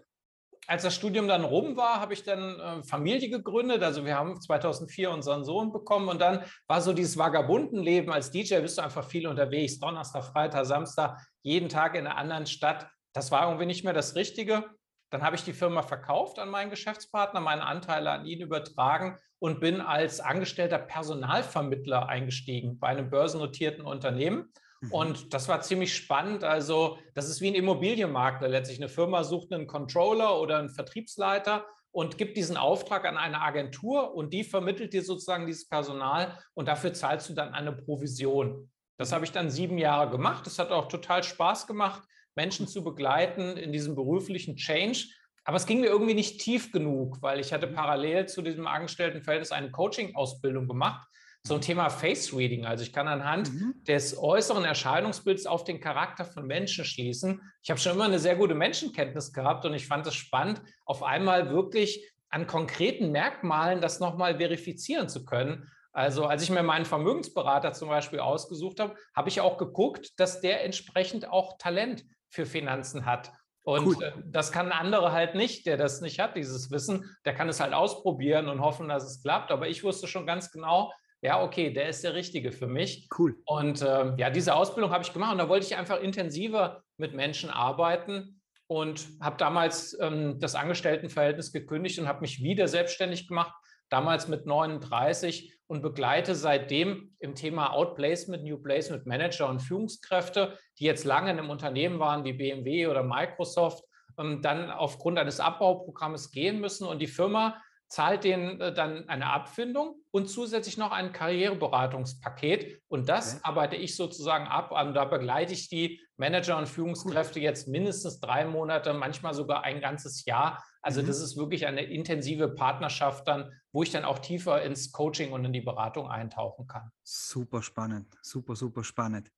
Als 0.67 0.83
das 0.83 0.95
Studium 0.95 1.29
dann 1.29 1.45
rum 1.45 1.77
war, 1.77 2.01
habe 2.01 2.13
ich 2.13 2.23
dann 2.23 2.59
äh, 2.59 2.83
Familie 2.83 3.29
gegründet. 3.29 3.83
Also 3.83 4.03
wir 4.03 4.15
haben 4.17 4.39
2004 4.39 5.11
unseren 5.11 5.45
Sohn 5.45 5.71
bekommen 5.71 6.09
und 6.09 6.19
dann 6.19 6.43
war 6.67 6.81
so 6.81 6.91
dieses 6.91 7.17
Vagabundenleben. 7.17 8.11
Als 8.11 8.31
DJ 8.31 8.59
bist 8.59 8.77
du 8.77 8.81
einfach 8.81 9.05
viel 9.05 9.27
unterwegs, 9.27 9.79
Donnerstag, 9.79 10.25
Freitag, 10.25 10.65
Samstag, 10.65 11.21
jeden 11.41 11.69
Tag 11.69 11.95
in 11.95 12.05
einer 12.05 12.17
anderen 12.17 12.47
Stadt. 12.47 12.87
Das 13.13 13.31
war 13.31 13.45
irgendwie 13.45 13.65
nicht 13.65 13.85
mehr 13.85 13.93
das 13.93 14.15
Richtige. 14.15 14.65
Dann 15.09 15.21
habe 15.23 15.37
ich 15.37 15.43
die 15.43 15.53
Firma 15.53 15.83
verkauft 15.83 16.37
an 16.37 16.49
meinen 16.49 16.69
Geschäftspartner, 16.69 17.39
meine 17.39 17.65
Anteile 17.65 18.11
an 18.11 18.25
ihn 18.25 18.41
übertragen 18.41 19.17
und 19.39 19.61
bin 19.61 19.79
als 19.79 20.19
angestellter 20.19 20.79
Personalvermittler 20.79 22.09
eingestiegen 22.09 22.77
bei 22.77 22.87
einem 22.87 23.09
börsennotierten 23.09 23.85
Unternehmen. 23.85 24.51
Und 24.91 25.33
das 25.33 25.47
war 25.47 25.61
ziemlich 25.61 25.95
spannend. 25.95 26.43
Also, 26.43 26.97
das 27.13 27.29
ist 27.29 27.41
wie 27.41 27.47
ein 27.47 27.55
Immobilienmakler 27.55 28.47
letztlich. 28.47 28.79
Eine 28.79 28.89
Firma 28.89 29.23
sucht 29.23 29.51
einen 29.51 29.67
Controller 29.67 30.39
oder 30.39 30.59
einen 30.59 30.69
Vertriebsleiter 30.69 31.65
und 31.91 32.17
gibt 32.17 32.37
diesen 32.37 32.57
Auftrag 32.57 33.05
an 33.05 33.17
eine 33.17 33.41
Agentur 33.41 34.13
und 34.13 34.31
die 34.33 34.43
vermittelt 34.43 34.93
dir 34.93 35.03
sozusagen 35.03 35.47
dieses 35.47 35.67
Personal 35.67 36.37
und 36.53 36.67
dafür 36.67 36.93
zahlst 36.93 37.29
du 37.29 37.33
dann 37.33 37.53
eine 37.53 37.71
Provision. 37.71 38.69
Das 38.97 39.11
habe 39.11 39.25
ich 39.25 39.31
dann 39.31 39.49
sieben 39.49 39.77
Jahre 39.77 40.09
gemacht. 40.09 40.45
Das 40.45 40.59
hat 40.59 40.71
auch 40.71 40.87
total 40.87 41.23
Spaß 41.23 41.65
gemacht, 41.65 42.03
Menschen 42.35 42.67
zu 42.67 42.83
begleiten 42.83 43.57
in 43.57 43.71
diesem 43.71 43.95
beruflichen 43.95 44.57
Change. 44.57 45.05
Aber 45.43 45.57
es 45.57 45.65
ging 45.65 45.79
mir 45.79 45.87
irgendwie 45.87 46.13
nicht 46.13 46.41
tief 46.41 46.71
genug, 46.71 47.21
weil 47.21 47.39
ich 47.39 47.53
hatte 47.53 47.67
parallel 47.67 48.27
zu 48.27 48.41
diesem 48.41 48.67
Angestelltenverhältnis 48.67 49.51
eine 49.51 49.71
Coaching-Ausbildung 49.71 50.67
gemacht 50.67 51.07
so 51.47 51.55
ein 51.55 51.61
Thema 51.61 51.89
Face 51.89 52.35
Reading. 52.35 52.65
Also 52.65 52.83
ich 52.83 52.93
kann 52.93 53.07
anhand 53.07 53.53
mhm. 53.53 53.75
des 53.87 54.17
äußeren 54.17 54.65
Erscheinungsbilds 54.65 55.45
auf 55.45 55.63
den 55.63 55.79
Charakter 55.79 56.25
von 56.25 56.45
Menschen 56.45 56.85
schließen. 56.85 57.41
Ich 57.63 57.69
habe 57.69 57.79
schon 57.79 57.93
immer 57.93 58.05
eine 58.05 58.19
sehr 58.19 58.35
gute 58.35 58.55
Menschenkenntnis 58.55 59.33
gehabt 59.33 59.65
und 59.65 59.73
ich 59.73 59.87
fand 59.87 60.05
es 60.07 60.15
spannend, 60.15 60.61
auf 60.85 61.03
einmal 61.03 61.49
wirklich 61.49 62.11
an 62.29 62.47
konkreten 62.47 63.11
Merkmalen 63.11 63.81
das 63.81 63.99
nochmal 63.99 64.37
verifizieren 64.37 65.09
zu 65.09 65.25
können. 65.25 65.71
Also 65.93 66.25
als 66.25 66.43
ich 66.43 66.49
mir 66.49 66.61
meinen 66.61 66.85
Vermögensberater 66.85 67.73
zum 67.73 67.89
Beispiel 67.89 68.19
ausgesucht 68.19 68.79
habe, 68.79 68.95
habe 69.15 69.29
ich 69.29 69.41
auch 69.41 69.57
geguckt, 69.57 70.19
dass 70.19 70.41
der 70.41 70.63
entsprechend 70.63 71.27
auch 71.27 71.57
Talent 71.57 72.03
für 72.29 72.45
Finanzen 72.45 73.05
hat. 73.05 73.31
Und 73.63 73.85
cool. 73.85 74.03
Äh, 74.03 74.11
das 74.25 74.51
kann 74.51 74.67
ein 74.67 74.77
anderer 74.77 75.11
halt 75.11 75.35
nicht, 75.35 75.65
der 75.65 75.75
das 75.75 76.01
nicht 76.01 76.19
hat, 76.19 76.35
dieses 76.35 76.71
Wissen. 76.71 77.17
Der 77.25 77.33
kann 77.33 77.49
es 77.49 77.59
halt 77.59 77.73
ausprobieren 77.73 78.47
und 78.47 78.61
hoffen, 78.61 78.87
dass 78.87 79.03
es 79.03 79.21
klappt. 79.21 79.51
Aber 79.51 79.67
ich 79.67 79.83
wusste 79.83 80.07
schon 80.07 80.25
ganz 80.25 80.51
genau, 80.51 80.91
ja, 81.21 81.41
okay, 81.41 81.71
der 81.71 81.89
ist 81.89 82.03
der 82.03 82.13
Richtige 82.13 82.51
für 82.51 82.67
mich. 82.67 83.07
Cool. 83.17 83.37
Und 83.45 83.81
äh, 83.81 84.13
ja, 84.17 84.29
diese 84.29 84.55
Ausbildung 84.55 84.91
habe 84.91 85.03
ich 85.03 85.13
gemacht 85.13 85.31
und 85.31 85.39
da 85.39 85.49
wollte 85.49 85.65
ich 85.65 85.75
einfach 85.75 85.99
intensiver 85.99 86.83
mit 86.97 87.13
Menschen 87.13 87.49
arbeiten 87.49 88.41
und 88.67 89.07
habe 89.21 89.37
damals 89.37 89.97
ähm, 89.99 90.39
das 90.39 90.55
Angestelltenverhältnis 90.55 91.51
gekündigt 91.51 91.99
und 91.99 92.07
habe 92.07 92.21
mich 92.21 92.43
wieder 92.43 92.67
selbstständig 92.67 93.27
gemacht, 93.27 93.53
damals 93.89 94.27
mit 94.27 94.45
39 94.45 95.53
und 95.67 95.81
begleite 95.81 96.35
seitdem 96.35 97.15
im 97.19 97.35
Thema 97.35 97.73
Outplacement, 97.73 98.43
New 98.43 98.57
Placement 98.57 99.05
Manager 99.05 99.49
und 99.49 99.61
Führungskräfte, 99.61 100.57
die 100.79 100.85
jetzt 100.85 101.05
lange 101.05 101.31
in 101.31 101.39
einem 101.39 101.49
Unternehmen 101.49 101.99
waren 101.99 102.25
wie 102.25 102.33
BMW 102.33 102.87
oder 102.87 103.03
Microsoft, 103.03 103.83
ähm, 104.19 104.41
dann 104.41 104.69
aufgrund 104.69 105.17
eines 105.17 105.39
Abbauprogrammes 105.39 106.31
gehen 106.31 106.59
müssen 106.59 106.87
und 106.87 106.99
die 106.99 107.07
Firma 107.07 107.61
zahlt 107.87 108.23
denen 108.23 108.59
äh, 108.59 108.73
dann 108.73 109.07
eine 109.07 109.27
Abfindung 109.27 109.95
und 110.11 110.29
zusätzlich 110.29 110.77
noch 110.77 110.91
ein 110.91 111.13
Karriereberatungspaket. 111.13 112.81
Und 112.87 113.09
das 113.09 113.35
okay. 113.35 113.41
arbeite 113.43 113.75
ich 113.75 113.95
sozusagen 113.95 114.47
ab. 114.47 114.71
Und 114.71 114.93
da 114.93 115.05
begleite 115.05 115.53
ich 115.53 115.69
die 115.69 116.01
Manager 116.17 116.57
und 116.57 116.67
Führungskräfte 116.67 117.39
jetzt 117.39 117.67
mindestens 117.67 118.19
drei 118.19 118.45
Monate, 118.45 118.93
manchmal 118.93 119.33
sogar 119.33 119.63
ein 119.63 119.79
ganzes 119.79 120.25
Jahr. 120.25 120.63
Also 120.81 121.01
mhm. 121.01 121.07
das 121.07 121.19
ist 121.19 121.37
wirklich 121.37 121.65
eine 121.65 121.83
intensive 121.83 122.49
Partnerschaft 122.49 123.27
dann, 123.27 123.51
wo 123.71 123.83
ich 123.83 123.91
dann 123.91 124.05
auch 124.05 124.19
tiefer 124.19 124.61
ins 124.63 124.91
Coaching 124.91 125.31
und 125.31 125.45
in 125.45 125.53
die 125.53 125.61
Beratung 125.61 126.09
eintauchen 126.09 126.67
kann. 126.67 126.91
Super 127.03 127.61
spannend, 127.61 128.17
super, 128.21 128.55
super 128.55 128.83
spannend. 128.83 129.31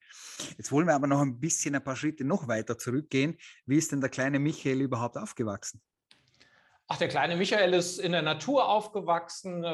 Jetzt 0.58 0.72
wollen 0.72 0.88
wir 0.88 0.96
aber 0.96 1.08
noch 1.08 1.22
ein 1.22 1.40
bisschen 1.40 1.76
ein 1.76 1.84
paar 1.84 1.96
Schritte 1.96 2.24
noch 2.24 2.48
weiter 2.48 2.78
zurückgehen. 2.78 3.38
Wie 3.66 3.78
ist 3.78 3.92
denn 3.92 4.02
der 4.02 4.10
kleine 4.10 4.40
Michael 4.40 4.82
überhaupt 4.82 5.18
aufgewachsen? 5.18 5.82
Ach, 6.92 6.98
der 6.98 7.08
kleine 7.08 7.36
Michael 7.36 7.76
ist 7.76 8.00
in 8.00 8.14
der 8.14 8.24
Natur 8.24 8.68
aufgewachsen, 8.68 9.64
äh, 9.64 9.68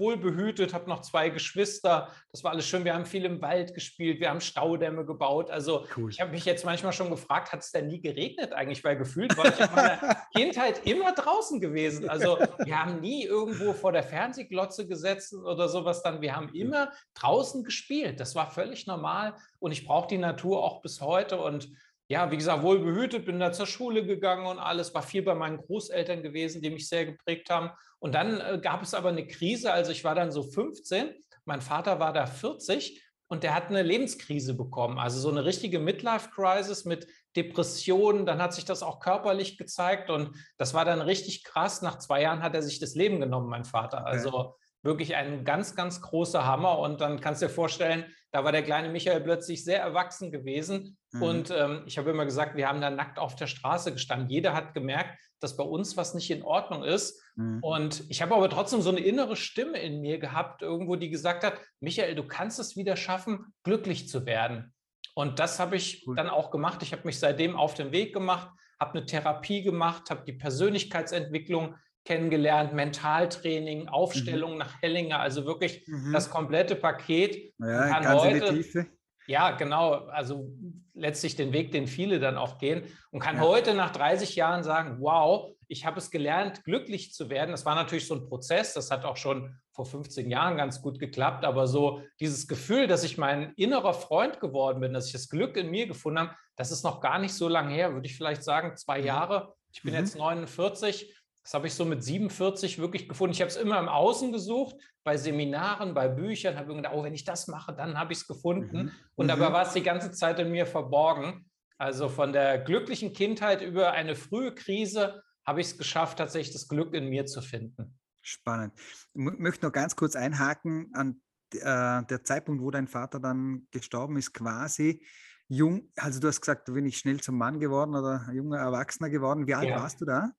wohlbehütet, 0.00 0.72
hat 0.72 0.86
noch 0.86 1.02
zwei 1.02 1.28
Geschwister. 1.28 2.08
Das 2.32 2.44
war 2.44 2.52
alles 2.52 2.66
schön. 2.66 2.86
Wir 2.86 2.94
haben 2.94 3.04
viel 3.04 3.26
im 3.26 3.42
Wald 3.42 3.74
gespielt, 3.74 4.20
wir 4.20 4.30
haben 4.30 4.40
Staudämme 4.40 5.04
gebaut. 5.04 5.50
Also 5.50 5.84
cool. 5.98 6.10
ich 6.10 6.18
habe 6.18 6.30
mich 6.30 6.46
jetzt 6.46 6.64
manchmal 6.64 6.94
schon 6.94 7.10
gefragt, 7.10 7.52
hat 7.52 7.60
es 7.60 7.72
denn 7.72 7.88
nie 7.88 8.00
geregnet 8.00 8.54
eigentlich? 8.54 8.82
Weil 8.82 8.96
gefühlt 8.96 9.36
war 9.36 9.44
ich 9.44 9.60
in 9.60 9.74
meiner 9.74 10.16
Kindheit 10.34 10.86
immer 10.86 11.12
draußen 11.12 11.60
gewesen. 11.60 12.08
Also 12.08 12.38
wir 12.64 12.82
haben 12.82 13.00
nie 13.00 13.24
irgendwo 13.24 13.74
vor 13.74 13.92
der 13.92 14.02
Fernsehglotze 14.02 14.88
gesessen 14.88 15.44
oder 15.44 15.68
sowas 15.68 16.02
dann. 16.02 16.22
Wir 16.22 16.34
haben 16.34 16.48
immer 16.54 16.90
draußen 17.12 17.64
gespielt. 17.64 18.18
Das 18.18 18.34
war 18.34 18.50
völlig 18.50 18.86
normal 18.86 19.34
und 19.58 19.72
ich 19.72 19.86
brauche 19.86 20.08
die 20.08 20.16
Natur 20.16 20.64
auch 20.64 20.80
bis 20.80 21.02
heute 21.02 21.38
und 21.38 21.68
ja, 22.08 22.30
wie 22.30 22.36
gesagt, 22.36 22.62
wohl 22.62 22.78
behütet, 22.78 23.24
bin 23.26 23.40
da 23.40 23.52
zur 23.52 23.66
Schule 23.66 24.06
gegangen 24.06 24.46
und 24.46 24.58
alles, 24.58 24.94
war 24.94 25.02
viel 25.02 25.22
bei 25.22 25.34
meinen 25.34 25.58
Großeltern 25.58 26.22
gewesen, 26.22 26.62
die 26.62 26.70
mich 26.70 26.88
sehr 26.88 27.04
geprägt 27.04 27.50
haben. 27.50 27.70
Und 27.98 28.14
dann 28.14 28.40
äh, 28.40 28.60
gab 28.62 28.82
es 28.82 28.94
aber 28.94 29.08
eine 29.08 29.26
Krise, 29.26 29.72
also 29.72 29.90
ich 29.90 30.04
war 30.04 30.14
dann 30.14 30.30
so 30.30 30.42
15, 30.42 31.14
mein 31.44 31.60
Vater 31.60 31.98
war 31.98 32.12
da 32.12 32.26
40 32.26 33.02
und 33.28 33.42
der 33.42 33.54
hat 33.54 33.68
eine 33.68 33.82
Lebenskrise 33.82 34.54
bekommen, 34.54 34.98
also 34.98 35.18
so 35.18 35.30
eine 35.30 35.44
richtige 35.44 35.80
Midlife-Crisis 35.80 36.84
mit 36.84 37.08
Depressionen, 37.34 38.24
dann 38.24 38.40
hat 38.40 38.54
sich 38.54 38.64
das 38.64 38.82
auch 38.82 39.00
körperlich 39.00 39.58
gezeigt 39.58 40.08
und 40.08 40.30
das 40.58 40.74
war 40.74 40.84
dann 40.84 41.00
richtig 41.00 41.42
krass. 41.44 41.82
Nach 41.82 41.98
zwei 41.98 42.22
Jahren 42.22 42.42
hat 42.42 42.54
er 42.54 42.62
sich 42.62 42.78
das 42.78 42.94
Leben 42.94 43.20
genommen, 43.20 43.48
mein 43.48 43.64
Vater. 43.64 44.06
Also 44.06 44.54
wirklich 44.86 45.14
ein 45.14 45.44
ganz, 45.44 45.74
ganz 45.74 46.00
großer 46.00 46.46
Hammer. 46.46 46.78
Und 46.78 47.00
dann 47.00 47.20
kannst 47.20 47.42
du 47.42 47.46
dir 47.46 47.52
vorstellen, 47.52 48.06
da 48.30 48.44
war 48.44 48.52
der 48.52 48.62
kleine 48.62 48.88
Michael 48.88 49.20
plötzlich 49.20 49.64
sehr 49.64 49.80
erwachsen 49.80 50.30
gewesen. 50.30 50.98
Mhm. 51.12 51.22
Und 51.22 51.50
ähm, 51.50 51.82
ich 51.86 51.98
habe 51.98 52.10
immer 52.10 52.24
gesagt, 52.24 52.56
wir 52.56 52.68
haben 52.68 52.80
da 52.80 52.90
nackt 52.90 53.18
auf 53.18 53.36
der 53.36 53.46
Straße 53.46 53.92
gestanden. 53.92 54.28
Jeder 54.28 54.54
hat 54.54 54.74
gemerkt, 54.74 55.18
dass 55.40 55.56
bei 55.56 55.64
uns 55.64 55.96
was 55.96 56.14
nicht 56.14 56.30
in 56.30 56.42
Ordnung 56.42 56.82
ist. 56.82 57.22
Mhm. 57.34 57.58
Und 57.62 58.04
ich 58.08 58.22
habe 58.22 58.34
aber 58.34 58.48
trotzdem 58.48 58.80
so 58.80 58.90
eine 58.90 59.00
innere 59.00 59.36
Stimme 59.36 59.78
in 59.78 60.00
mir 60.00 60.18
gehabt, 60.18 60.62
irgendwo, 60.62 60.96
die 60.96 61.10
gesagt 61.10 61.44
hat, 61.44 61.60
Michael, 61.80 62.14
du 62.14 62.26
kannst 62.26 62.58
es 62.58 62.76
wieder 62.76 62.96
schaffen, 62.96 63.54
glücklich 63.64 64.08
zu 64.08 64.26
werden. 64.26 64.74
Und 65.14 65.38
das 65.38 65.58
habe 65.58 65.76
ich 65.76 66.06
cool. 66.06 66.16
dann 66.16 66.28
auch 66.28 66.50
gemacht. 66.50 66.82
Ich 66.82 66.92
habe 66.92 67.06
mich 67.06 67.18
seitdem 67.18 67.56
auf 67.56 67.74
den 67.74 67.92
Weg 67.92 68.12
gemacht, 68.12 68.50
habe 68.78 68.98
eine 68.98 69.06
Therapie 69.06 69.62
gemacht, 69.62 70.10
habe 70.10 70.24
die 70.26 70.34
Persönlichkeitsentwicklung 70.34 71.76
kennengelernt, 72.06 72.72
Mentaltraining, 72.72 73.88
Aufstellung 73.88 74.52
mhm. 74.52 74.58
nach 74.58 74.80
Hellinger, 74.80 75.20
also 75.20 75.44
wirklich 75.44 75.86
mhm. 75.86 76.12
das 76.12 76.30
komplette 76.30 76.76
Paket. 76.76 77.54
Ja, 77.58 78.00
ganz 78.00 78.22
heute. 78.22 78.86
Ja, 79.26 79.50
genau. 79.50 80.06
Also 80.06 80.52
letztlich 80.94 81.36
den 81.36 81.52
Weg, 81.52 81.72
den 81.72 81.86
viele 81.86 82.20
dann 82.20 82.38
auch 82.38 82.58
gehen 82.58 82.84
und 83.10 83.20
kann 83.20 83.36
ja. 83.36 83.42
heute 83.42 83.74
nach 83.74 83.90
30 83.90 84.36
Jahren 84.36 84.62
sagen, 84.62 84.98
wow, 85.00 85.52
ich 85.68 85.84
habe 85.84 85.98
es 85.98 86.10
gelernt, 86.10 86.64
glücklich 86.64 87.12
zu 87.12 87.28
werden. 87.28 87.50
Das 87.50 87.66
war 87.66 87.74
natürlich 87.74 88.06
so 88.06 88.14
ein 88.14 88.28
Prozess, 88.28 88.72
das 88.72 88.90
hat 88.90 89.04
auch 89.04 89.16
schon 89.16 89.58
vor 89.72 89.84
15 89.84 90.30
Jahren 90.30 90.56
ganz 90.56 90.80
gut 90.80 90.98
geklappt, 90.98 91.44
aber 91.44 91.66
so 91.66 92.02
dieses 92.20 92.46
Gefühl, 92.46 92.86
dass 92.86 93.04
ich 93.04 93.18
mein 93.18 93.52
innerer 93.56 93.94
Freund 93.94 94.40
geworden 94.40 94.80
bin, 94.80 94.94
dass 94.94 95.06
ich 95.06 95.12
das 95.12 95.28
Glück 95.28 95.56
in 95.56 95.70
mir 95.70 95.86
gefunden 95.86 96.20
habe, 96.20 96.36
das 96.54 96.70
ist 96.70 96.84
noch 96.84 97.00
gar 97.00 97.18
nicht 97.18 97.34
so 97.34 97.48
lange 97.48 97.74
her, 97.74 97.92
würde 97.92 98.06
ich 98.06 98.16
vielleicht 98.16 98.42
sagen, 98.42 98.76
zwei 98.76 99.00
mhm. 99.00 99.06
Jahre. 99.06 99.54
Ich 99.72 99.82
bin 99.82 99.92
mhm. 99.92 100.00
jetzt 100.00 100.16
49 100.16 101.12
das 101.46 101.54
habe 101.54 101.68
ich 101.68 101.74
so 101.74 101.84
mit 101.84 102.02
47 102.02 102.80
wirklich 102.80 103.08
gefunden. 103.08 103.32
Ich 103.32 103.40
habe 103.40 103.48
es 103.48 103.54
immer 103.56 103.78
im 103.78 103.88
Außen 103.88 104.32
gesucht, 104.32 104.74
bei 105.04 105.16
Seminaren, 105.16 105.94
bei 105.94 106.08
Büchern, 106.08 106.56
habe 106.56 106.72
ich 106.72 106.76
gedacht, 106.76 106.92
oh, 106.92 107.04
wenn 107.04 107.14
ich 107.14 107.22
das 107.22 107.46
mache, 107.46 107.72
dann 107.72 107.96
habe 107.96 108.12
ich 108.12 108.18
es 108.18 108.26
gefunden. 108.26 108.86
Mhm. 108.86 108.92
Und 109.14 109.28
dabei 109.28 109.50
mhm. 109.50 109.52
war 109.52 109.64
es 109.64 109.72
die 109.72 109.84
ganze 109.84 110.10
Zeit 110.10 110.40
in 110.40 110.50
mir 110.50 110.66
verborgen. 110.66 111.48
Also 111.78 112.08
von 112.08 112.32
der 112.32 112.58
glücklichen 112.58 113.12
Kindheit 113.12 113.62
über 113.62 113.92
eine 113.92 114.16
frühe 114.16 114.56
Krise 114.56 115.22
habe 115.46 115.60
ich 115.60 115.68
es 115.68 115.78
geschafft, 115.78 116.18
tatsächlich 116.18 116.52
das 116.52 116.66
Glück 116.66 116.92
in 116.94 117.08
mir 117.10 117.26
zu 117.26 117.40
finden. 117.40 117.96
Spannend. 118.22 118.72
Ich 119.14 119.14
möchte 119.14 119.66
noch 119.66 119.72
ganz 119.72 119.94
kurz 119.94 120.16
einhaken 120.16 120.90
an 120.94 121.22
äh, 121.52 122.04
der 122.06 122.24
Zeitpunkt, 122.24 122.60
wo 122.60 122.72
dein 122.72 122.88
Vater 122.88 123.20
dann 123.20 123.68
gestorben 123.70 124.16
ist, 124.16 124.34
quasi 124.34 125.06
jung. 125.46 125.92
Also 125.94 126.18
du 126.18 126.26
hast 126.26 126.40
gesagt, 126.40 126.66
du 126.66 126.74
bin 126.74 126.86
ich 126.86 126.98
schnell 126.98 127.20
zum 127.20 127.38
Mann 127.38 127.60
geworden 127.60 127.94
oder 127.94 128.28
junger 128.32 128.58
Erwachsener 128.58 129.10
geworden. 129.10 129.46
Wie 129.46 129.54
alt 129.54 129.68
ja. 129.68 129.80
warst 129.80 130.00
du 130.00 130.06
da? 130.06 130.32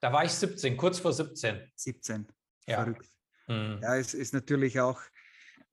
Da 0.00 0.12
war 0.12 0.24
ich 0.24 0.32
17, 0.32 0.76
kurz 0.76 0.98
vor 0.98 1.12
17. 1.12 1.72
17. 1.74 2.26
Ja. 2.66 2.82
Verrückt. 2.82 3.06
Mhm. 3.48 3.80
Ja, 3.82 3.96
es 3.96 4.14
ist 4.14 4.34
natürlich 4.34 4.78
auch 4.80 5.00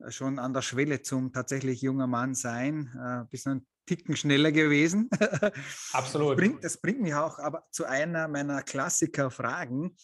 schon 0.10 0.40
an 0.40 0.54
der 0.54 0.62
Schwelle 0.62 1.02
zum 1.02 1.32
tatsächlich 1.32 1.82
junger 1.82 2.08
Mann 2.08 2.36
sein. 2.36 2.92
Äh, 3.00 3.26
bist 3.30 3.48
ein 3.48 3.66
Ticken 3.86 4.16
schneller 4.16 4.52
gewesen. 4.52 5.10
Absolut. 5.94 6.32
Das 6.32 6.38
bringt, 6.38 6.64
das 6.64 6.78
bringt 6.82 7.02
mich 7.02 7.14
auch 7.14 7.38
aber 7.40 7.68
zu 7.72 7.86
einer 7.86 8.28
meiner 8.28 8.64
Klassiker-Fragen. 8.64 9.96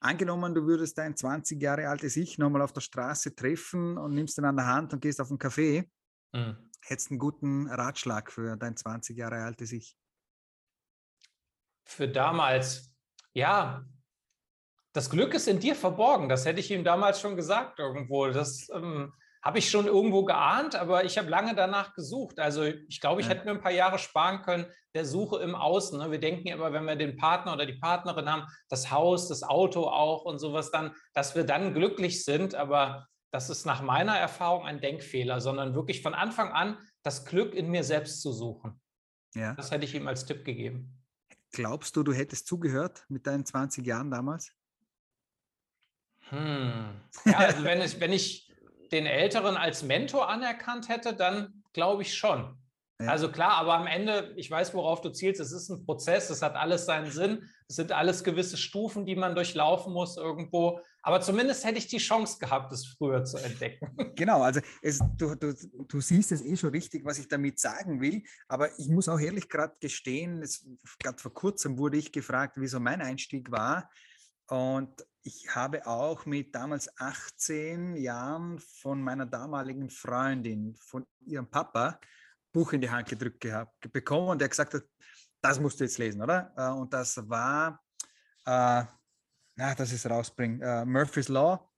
Angenommen, 0.00 0.54
du 0.54 0.66
würdest 0.66 0.98
dein 0.98 1.16
20 1.16 1.60
Jahre 1.60 1.88
altes 1.88 2.16
Ich 2.16 2.38
nochmal 2.38 2.62
auf 2.62 2.72
der 2.72 2.82
Straße 2.82 3.34
treffen 3.34 3.98
und 3.98 4.14
nimmst 4.14 4.38
ihn 4.38 4.44
an 4.44 4.56
der 4.56 4.66
Hand 4.66 4.92
und 4.92 5.00
gehst 5.00 5.20
auf 5.20 5.30
einen 5.30 5.38
Café. 5.38 5.88
Mhm. 6.32 6.70
Hättest 6.82 7.10
einen 7.10 7.18
guten 7.18 7.68
Ratschlag 7.68 8.30
für 8.30 8.56
dein 8.56 8.76
20 8.76 9.16
Jahre 9.16 9.42
altes 9.42 9.72
Ich? 9.72 9.96
Für 11.86 12.06
damals 12.06 12.93
ja, 13.34 13.84
das 14.94 15.10
Glück 15.10 15.34
ist 15.34 15.48
in 15.48 15.58
dir 15.58 15.74
verborgen. 15.74 16.28
Das 16.28 16.46
hätte 16.46 16.60
ich 16.60 16.70
ihm 16.70 16.84
damals 16.84 17.20
schon 17.20 17.36
gesagt 17.36 17.80
irgendwo. 17.80 18.28
Das 18.28 18.68
ähm, 18.72 19.12
habe 19.42 19.58
ich 19.58 19.68
schon 19.68 19.86
irgendwo 19.86 20.24
geahnt, 20.24 20.76
aber 20.76 21.04
ich 21.04 21.18
habe 21.18 21.28
lange 21.28 21.54
danach 21.54 21.94
gesucht. 21.94 22.38
Also 22.38 22.62
ich 22.62 23.00
glaube, 23.00 23.20
ich 23.20 23.26
ja. 23.26 23.34
hätte 23.34 23.44
mir 23.44 23.50
ein 23.50 23.60
paar 23.60 23.72
Jahre 23.72 23.98
sparen 23.98 24.42
können 24.42 24.66
der 24.94 25.04
Suche 25.04 25.42
im 25.42 25.56
Außen. 25.56 25.98
Ne? 25.98 26.10
Wir 26.12 26.20
denken 26.20 26.46
immer, 26.48 26.72
wenn 26.72 26.84
wir 26.84 26.96
den 26.96 27.16
Partner 27.16 27.52
oder 27.52 27.66
die 27.66 27.74
Partnerin 27.74 28.30
haben, 28.30 28.46
das 28.68 28.92
Haus, 28.92 29.28
das 29.28 29.42
Auto 29.42 29.88
auch 29.88 30.24
und 30.24 30.38
sowas 30.38 30.70
dann, 30.70 30.94
dass 31.12 31.34
wir 31.34 31.44
dann 31.44 31.74
glücklich 31.74 32.24
sind. 32.24 32.54
Aber 32.54 33.08
das 33.32 33.50
ist 33.50 33.66
nach 33.66 33.82
meiner 33.82 34.16
Erfahrung 34.16 34.64
ein 34.64 34.80
Denkfehler, 34.80 35.40
sondern 35.40 35.74
wirklich 35.74 36.02
von 36.02 36.14
Anfang 36.14 36.52
an 36.52 36.78
das 37.02 37.24
Glück 37.24 37.54
in 37.54 37.68
mir 37.68 37.82
selbst 37.82 38.22
zu 38.22 38.32
suchen. 38.32 38.80
Ja. 39.34 39.54
Das 39.54 39.72
hätte 39.72 39.84
ich 39.84 39.94
ihm 39.94 40.06
als 40.06 40.24
Tipp 40.24 40.44
gegeben. 40.44 41.03
Glaubst 41.54 41.94
du, 41.94 42.02
du 42.02 42.12
hättest 42.12 42.48
zugehört 42.48 43.04
mit 43.08 43.28
deinen 43.28 43.46
20 43.46 43.86
Jahren 43.86 44.10
damals? 44.10 44.52
Hm. 46.30 47.00
Ja, 47.24 47.38
also 47.38 47.62
wenn 47.62 47.80
ich, 47.80 48.00
wenn 48.00 48.12
ich 48.12 48.52
den 48.90 49.06
Älteren 49.06 49.56
als 49.56 49.84
Mentor 49.84 50.28
anerkannt 50.28 50.88
hätte, 50.88 51.14
dann 51.14 51.62
glaube 51.72 52.02
ich 52.02 52.14
schon. 52.14 52.58
Ja. 53.00 53.08
Also 53.08 53.30
klar, 53.30 53.52
aber 53.52 53.74
am 53.74 53.88
Ende, 53.88 54.32
ich 54.36 54.48
weiß, 54.48 54.72
worauf 54.72 55.00
du 55.00 55.10
zielst, 55.10 55.40
es 55.40 55.50
ist 55.50 55.68
ein 55.68 55.84
Prozess, 55.84 56.30
es 56.30 56.42
hat 56.42 56.54
alles 56.54 56.86
seinen 56.86 57.10
Sinn, 57.10 57.42
es 57.68 57.74
sind 57.74 57.90
alles 57.90 58.22
gewisse 58.22 58.56
Stufen, 58.56 59.04
die 59.04 59.16
man 59.16 59.34
durchlaufen 59.34 59.92
muss 59.92 60.16
irgendwo. 60.16 60.80
Aber 61.02 61.20
zumindest 61.20 61.64
hätte 61.64 61.78
ich 61.78 61.88
die 61.88 61.98
Chance 61.98 62.38
gehabt, 62.38 62.72
es 62.72 62.86
früher 62.86 63.24
zu 63.24 63.38
entdecken. 63.38 63.88
Genau, 64.16 64.42
also 64.42 64.60
es, 64.80 65.00
du, 65.18 65.34
du, 65.34 65.52
du 65.88 66.00
siehst 66.00 66.30
es 66.30 66.40
eh 66.40 66.56
schon 66.56 66.70
richtig, 66.70 67.04
was 67.04 67.18
ich 67.18 67.26
damit 67.26 67.58
sagen 67.58 68.00
will. 68.00 68.22
Aber 68.46 68.78
ich 68.78 68.88
muss 68.88 69.08
auch 69.08 69.18
ehrlich 69.18 69.48
gerade 69.48 69.74
gestehen, 69.80 70.48
gerade 71.00 71.18
vor 71.18 71.34
kurzem 71.34 71.78
wurde 71.78 71.96
ich 71.96 72.12
gefragt, 72.12 72.54
wieso 72.56 72.78
mein 72.78 73.02
Einstieg 73.02 73.50
war. 73.50 73.90
Und 74.46 75.04
ich 75.22 75.54
habe 75.54 75.86
auch 75.86 76.26
mit 76.26 76.54
damals 76.54 76.88
18 77.00 77.96
Jahren 77.96 78.60
von 78.60 79.02
meiner 79.02 79.26
damaligen 79.26 79.90
Freundin, 79.90 80.76
von 80.76 81.06
ihrem 81.26 81.50
Papa, 81.50 81.98
Buch 82.54 82.72
in 82.72 82.80
die 82.80 82.88
Hand 82.88 83.08
gedrückt 83.08 83.40
gehabt, 83.40 83.92
bekommen 83.92 84.28
und 84.28 84.40
der 84.40 84.48
gesagt 84.48 84.74
hat, 84.74 84.84
das 85.42 85.60
musst 85.60 85.78
du 85.78 85.84
jetzt 85.84 85.98
lesen, 85.98 86.22
oder? 86.22 86.52
Äh, 86.56 86.70
und 86.70 86.92
das 86.94 87.16
war, 87.28 87.80
äh, 88.46 88.84
na, 89.56 89.74
dass 89.76 89.90
ich 89.90 89.96
es 89.96 90.08
rausbringe, 90.08 90.82
uh, 90.82 90.86
Murphy's 90.86 91.28
Law. 91.28 91.70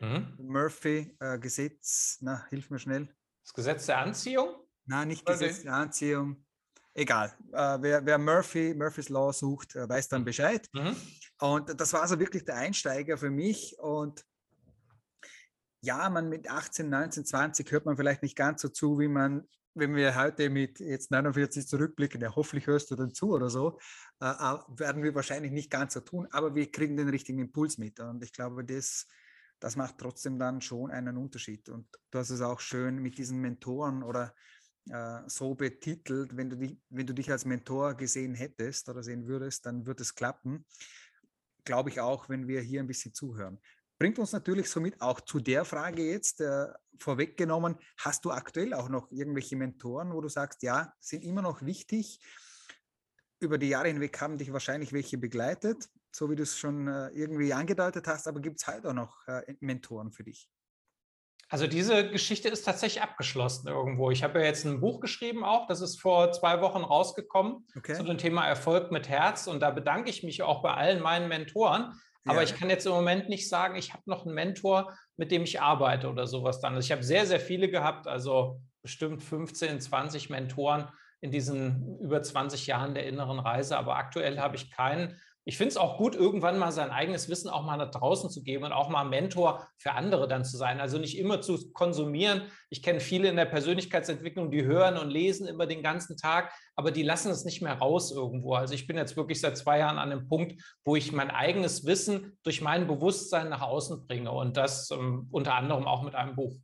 Mhm. 0.00 0.36
Murphy, 0.38 1.16
uh, 1.22 1.38
Gesetz, 1.38 2.18
na, 2.20 2.46
hilf 2.50 2.70
mir 2.70 2.78
schnell. 2.78 3.08
Das 3.42 3.54
Gesetz 3.54 3.86
der 3.86 3.98
Anziehung? 3.98 4.54
Nein, 4.84 5.08
nicht 5.08 5.24
Gesetz 5.24 5.62
der 5.62 5.72
Anziehung. 5.72 6.44
Egal. 6.92 7.34
Uh, 7.48 7.80
wer, 7.80 8.04
wer, 8.04 8.18
Murphy, 8.18 8.74
Murphy's 8.74 9.08
Law 9.08 9.32
sucht, 9.32 9.74
weiß 9.74 10.08
dann 10.08 10.22
mhm. 10.22 10.26
Bescheid. 10.26 10.68
Mhm. 10.72 10.96
Und 11.40 11.80
das 11.80 11.92
war 11.92 12.06
so 12.06 12.18
wirklich 12.18 12.44
der 12.44 12.56
Einsteiger 12.56 13.16
für 13.16 13.30
mich. 13.30 13.78
Und 13.78 14.24
ja, 15.82 16.08
man 16.10 16.28
mit 16.28 16.50
18, 16.50 16.88
19, 16.88 17.24
20 17.24 17.70
hört 17.70 17.86
man 17.86 17.96
vielleicht 17.96 18.22
nicht 18.22 18.36
ganz 18.36 18.62
so 18.62 18.68
zu, 18.68 18.98
wie 18.98 19.08
man 19.08 19.46
wenn 19.76 19.94
wir 19.94 20.16
heute 20.16 20.48
mit 20.50 20.80
jetzt 20.80 21.10
49 21.10 21.68
zurückblicken, 21.68 22.20
ja, 22.20 22.34
hoffentlich 22.34 22.66
hörst 22.66 22.90
du 22.90 22.96
dann 22.96 23.12
zu 23.12 23.32
oder 23.32 23.50
so, 23.50 23.78
äh, 24.20 24.26
äh, 24.26 24.58
werden 24.78 25.02
wir 25.02 25.14
wahrscheinlich 25.14 25.52
nicht 25.52 25.70
ganz 25.70 25.94
so 25.94 26.00
tun, 26.00 26.26
aber 26.30 26.54
wir 26.54 26.70
kriegen 26.70 26.96
den 26.96 27.08
richtigen 27.08 27.38
Impuls 27.38 27.76
mit. 27.76 28.00
Und 28.00 28.24
ich 28.24 28.32
glaube, 28.32 28.64
das, 28.64 29.06
das 29.60 29.76
macht 29.76 29.98
trotzdem 29.98 30.38
dann 30.38 30.60
schon 30.60 30.90
einen 30.90 31.16
Unterschied. 31.16 31.68
Und 31.68 31.86
du 32.10 32.18
hast 32.18 32.30
es 32.30 32.40
auch 32.40 32.60
schön 32.60 32.96
mit 32.96 33.18
diesen 33.18 33.38
Mentoren 33.40 34.02
oder 34.02 34.34
äh, 34.88 35.20
so 35.26 35.54
betitelt, 35.54 36.36
wenn 36.36 36.48
du, 36.48 36.56
dich, 36.56 36.78
wenn 36.88 37.06
du 37.06 37.12
dich 37.12 37.30
als 37.30 37.44
Mentor 37.44 37.94
gesehen 37.94 38.34
hättest 38.34 38.88
oder 38.88 39.02
sehen 39.02 39.26
würdest, 39.26 39.66
dann 39.66 39.84
wird 39.86 40.00
es 40.00 40.14
klappen. 40.14 40.64
Glaube 41.64 41.90
ich 41.90 42.00
auch, 42.00 42.28
wenn 42.28 42.48
wir 42.48 42.62
hier 42.62 42.80
ein 42.80 42.86
bisschen 42.86 43.12
zuhören. 43.12 43.60
Bringt 43.98 44.18
uns 44.18 44.32
natürlich 44.32 44.68
somit 44.68 45.00
auch 45.00 45.20
zu 45.20 45.40
der 45.40 45.64
Frage 45.64 46.02
jetzt 46.02 46.40
äh, 46.40 46.66
vorweggenommen, 46.98 47.76
hast 47.98 48.24
du 48.24 48.30
aktuell 48.30 48.74
auch 48.74 48.88
noch 48.88 49.10
irgendwelche 49.10 49.56
Mentoren, 49.56 50.12
wo 50.12 50.20
du 50.20 50.28
sagst, 50.28 50.62
ja, 50.62 50.92
sind 51.00 51.24
immer 51.24 51.42
noch 51.42 51.62
wichtig? 51.62 52.20
Über 53.40 53.58
die 53.58 53.68
Jahre 53.68 53.88
hinweg 53.88 54.20
haben 54.20 54.38
dich 54.38 54.52
wahrscheinlich 54.52 54.92
welche 54.92 55.18
begleitet, 55.18 55.88
so 56.10 56.30
wie 56.30 56.36
du 56.36 56.42
es 56.42 56.58
schon 56.58 56.88
äh, 56.88 57.08
irgendwie 57.08 57.52
angedeutet 57.52 58.06
hast, 58.06 58.28
aber 58.28 58.40
gibt 58.40 58.60
es 58.60 58.66
halt 58.66 58.86
auch 58.86 58.94
noch 58.94 59.26
äh, 59.28 59.54
Mentoren 59.60 60.12
für 60.12 60.24
dich? 60.24 60.48
Also 61.48 61.68
diese 61.68 62.10
Geschichte 62.10 62.48
ist 62.48 62.64
tatsächlich 62.64 63.02
abgeschlossen 63.02 63.68
irgendwo. 63.68 64.10
Ich 64.10 64.24
habe 64.24 64.40
ja 64.40 64.46
jetzt 64.46 64.64
ein 64.64 64.80
Buch 64.80 65.00
geschrieben 65.00 65.44
auch, 65.44 65.68
das 65.68 65.80
ist 65.80 66.00
vor 66.00 66.32
zwei 66.32 66.60
Wochen 66.60 66.82
rausgekommen 66.82 67.66
okay. 67.76 67.94
zu 67.94 68.02
dem 68.02 68.18
Thema 68.18 68.46
Erfolg 68.46 68.90
mit 68.90 69.08
Herz 69.08 69.46
und 69.46 69.60
da 69.60 69.70
bedanke 69.70 70.10
ich 70.10 70.24
mich 70.24 70.42
auch 70.42 70.60
bei 70.62 70.74
allen 70.74 71.00
meinen 71.00 71.28
Mentoren, 71.28 71.92
aber 72.26 72.42
ja. 72.42 72.42
ich 72.42 72.54
kann 72.54 72.70
jetzt 72.70 72.86
im 72.86 72.92
Moment 72.92 73.28
nicht 73.28 73.48
sagen, 73.48 73.76
ich 73.76 73.92
habe 73.92 74.02
noch 74.06 74.26
einen 74.26 74.34
Mentor, 74.34 74.92
mit 75.16 75.30
dem 75.30 75.42
ich 75.42 75.60
arbeite 75.60 76.08
oder 76.08 76.26
sowas 76.26 76.60
dann. 76.60 76.74
Also 76.74 76.86
ich 76.86 76.92
habe 76.92 77.02
sehr, 77.02 77.26
sehr 77.26 77.40
viele 77.40 77.70
gehabt, 77.70 78.06
also 78.06 78.60
bestimmt 78.82 79.22
15, 79.22 79.80
20 79.80 80.30
Mentoren 80.30 80.88
in 81.20 81.30
diesen 81.30 81.98
über 82.00 82.22
20 82.22 82.66
Jahren 82.66 82.94
der 82.94 83.06
inneren 83.06 83.38
Reise. 83.38 83.76
Aber 83.76 83.96
aktuell 83.96 84.38
habe 84.38 84.56
ich 84.56 84.70
keinen, 84.70 85.18
ich 85.48 85.56
finde 85.56 85.68
es 85.68 85.76
auch 85.76 85.96
gut, 85.96 86.16
irgendwann 86.16 86.58
mal 86.58 86.72
sein 86.72 86.90
eigenes 86.90 87.28
Wissen 87.28 87.48
auch 87.48 87.64
mal 87.64 87.76
nach 87.76 87.92
draußen 87.92 88.30
zu 88.30 88.42
geben 88.42 88.64
und 88.64 88.72
auch 88.72 88.88
mal 88.88 89.04
Mentor 89.04 89.68
für 89.78 89.92
andere 89.92 90.26
dann 90.26 90.44
zu 90.44 90.56
sein. 90.56 90.80
Also 90.80 90.98
nicht 90.98 91.16
immer 91.16 91.40
zu 91.40 91.70
konsumieren. 91.72 92.42
Ich 92.68 92.82
kenne 92.82 92.98
viele 92.98 93.28
in 93.28 93.36
der 93.36 93.44
Persönlichkeitsentwicklung, 93.44 94.50
die 94.50 94.64
hören 94.64 94.98
und 94.98 95.08
lesen 95.08 95.46
immer 95.46 95.66
den 95.66 95.84
ganzen 95.84 96.16
Tag, 96.16 96.52
aber 96.74 96.90
die 96.90 97.04
lassen 97.04 97.30
es 97.30 97.44
nicht 97.44 97.62
mehr 97.62 97.74
raus 97.74 98.10
irgendwo. 98.10 98.54
Also 98.54 98.74
ich 98.74 98.88
bin 98.88 98.96
jetzt 98.96 99.16
wirklich 99.16 99.40
seit 99.40 99.56
zwei 99.56 99.78
Jahren 99.78 99.98
an 99.98 100.10
dem 100.10 100.28
Punkt, 100.28 100.60
wo 100.84 100.96
ich 100.96 101.12
mein 101.12 101.30
eigenes 101.30 101.86
Wissen 101.86 102.36
durch 102.42 102.60
mein 102.60 102.88
Bewusstsein 102.88 103.48
nach 103.48 103.62
außen 103.62 104.04
bringe 104.08 104.32
und 104.32 104.56
das 104.56 104.90
ähm, 104.90 105.28
unter 105.30 105.54
anderem 105.54 105.86
auch 105.86 106.02
mit 106.02 106.16
einem 106.16 106.34
Buch. 106.34 106.56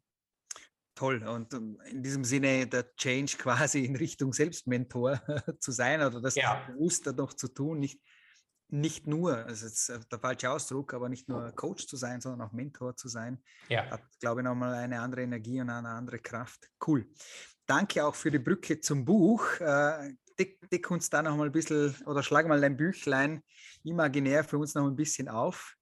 Toll. 0.97 1.23
Und 1.23 1.55
ähm, 1.55 1.81
in 1.89 2.03
diesem 2.03 2.25
Sinne 2.25 2.67
der 2.67 2.95
Change 2.97 3.37
quasi 3.39 3.85
in 3.85 3.95
Richtung 3.95 4.33
Selbstmentor 4.33 5.23
zu 5.61 5.71
sein 5.71 6.03
oder 6.03 6.21
das 6.21 6.35
ja. 6.35 6.65
bewusster 6.67 7.13
noch 7.13 7.33
zu 7.35 7.47
tun, 7.47 7.79
nicht 7.79 8.01
nicht 8.73 9.07
nur, 9.07 9.37
also 9.37 9.67
jetzt 9.67 9.91
äh, 9.91 10.01
der 10.11 10.19
falsche 10.19 10.51
Ausdruck, 10.51 10.95
aber 10.95 11.09
nicht 11.09 11.29
nur 11.29 11.53
Coach 11.53 11.87
zu 11.87 11.97
sein, 11.97 12.21
sondern 12.21 12.49
auch 12.49 12.53
Mentor 12.53 12.97
zu 12.97 13.09
sein, 13.09 13.43
ja. 13.69 13.85
hat, 13.91 14.03
glaube 14.19 14.41
ich, 14.41 14.45
nochmal 14.45 14.75
eine 14.75 15.01
andere 15.01 15.23
Energie 15.23 15.61
und 15.61 15.71
eine 15.71 15.89
andere 15.89 16.19
Kraft. 16.19 16.69
Cool. 16.87 17.07
Danke 17.67 18.05
auch 18.05 18.15
für 18.15 18.31
die 18.31 18.39
Brücke 18.39 18.81
zum 18.81 19.05
Buch. 19.05 19.61
Äh, 19.61 20.15
deck, 20.39 20.71
deck 20.71 20.91
uns 20.91 21.11
da 21.11 21.23
noch 21.23 21.37
mal 21.37 21.47
ein 21.47 21.53
bisschen 21.53 21.95
oder 22.07 22.23
schlag 22.23 22.49
mal 22.49 22.61
dein 22.61 22.77
Büchlein 22.77 23.43
imaginär 23.85 24.43
für 24.43 24.59
uns 24.59 24.75
noch 24.75 24.87
ein 24.87 24.97
bisschen 24.97 25.29
auf. 25.29 25.77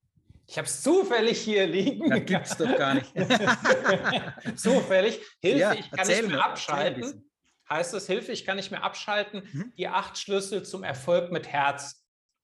Ich 0.47 0.59
habe 0.59 0.67
es 0.67 0.83
zufällig 0.83 1.41
hier 1.41 1.67
liegen. 1.69 2.11
Das 2.11 2.25
gibt 2.25 2.47
es 2.47 2.57
doch 2.57 2.77
gar 2.77 2.95
nicht. 2.95 3.13
zufällig. 4.57 5.21
Hilfe, 5.41 5.59
ja, 5.61 5.73
ich 5.75 5.89
kann 5.93 6.09
nicht 6.09 6.27
mehr 6.27 6.45
abschalten. 6.45 7.31
Heißt 7.69 7.95
es, 7.95 8.09
Hilfe, 8.09 8.33
ich 8.33 8.45
kann 8.45 8.57
nicht 8.57 8.73
mehr 8.73 8.83
abschalten. 8.83 9.49
Mhm. 9.53 9.73
Die 9.79 9.87
acht 9.87 10.19
Schlüssel 10.19 10.65
zum 10.65 10.83
Erfolg 10.83 11.31
mit 11.31 11.47
Herz. 11.47 12.00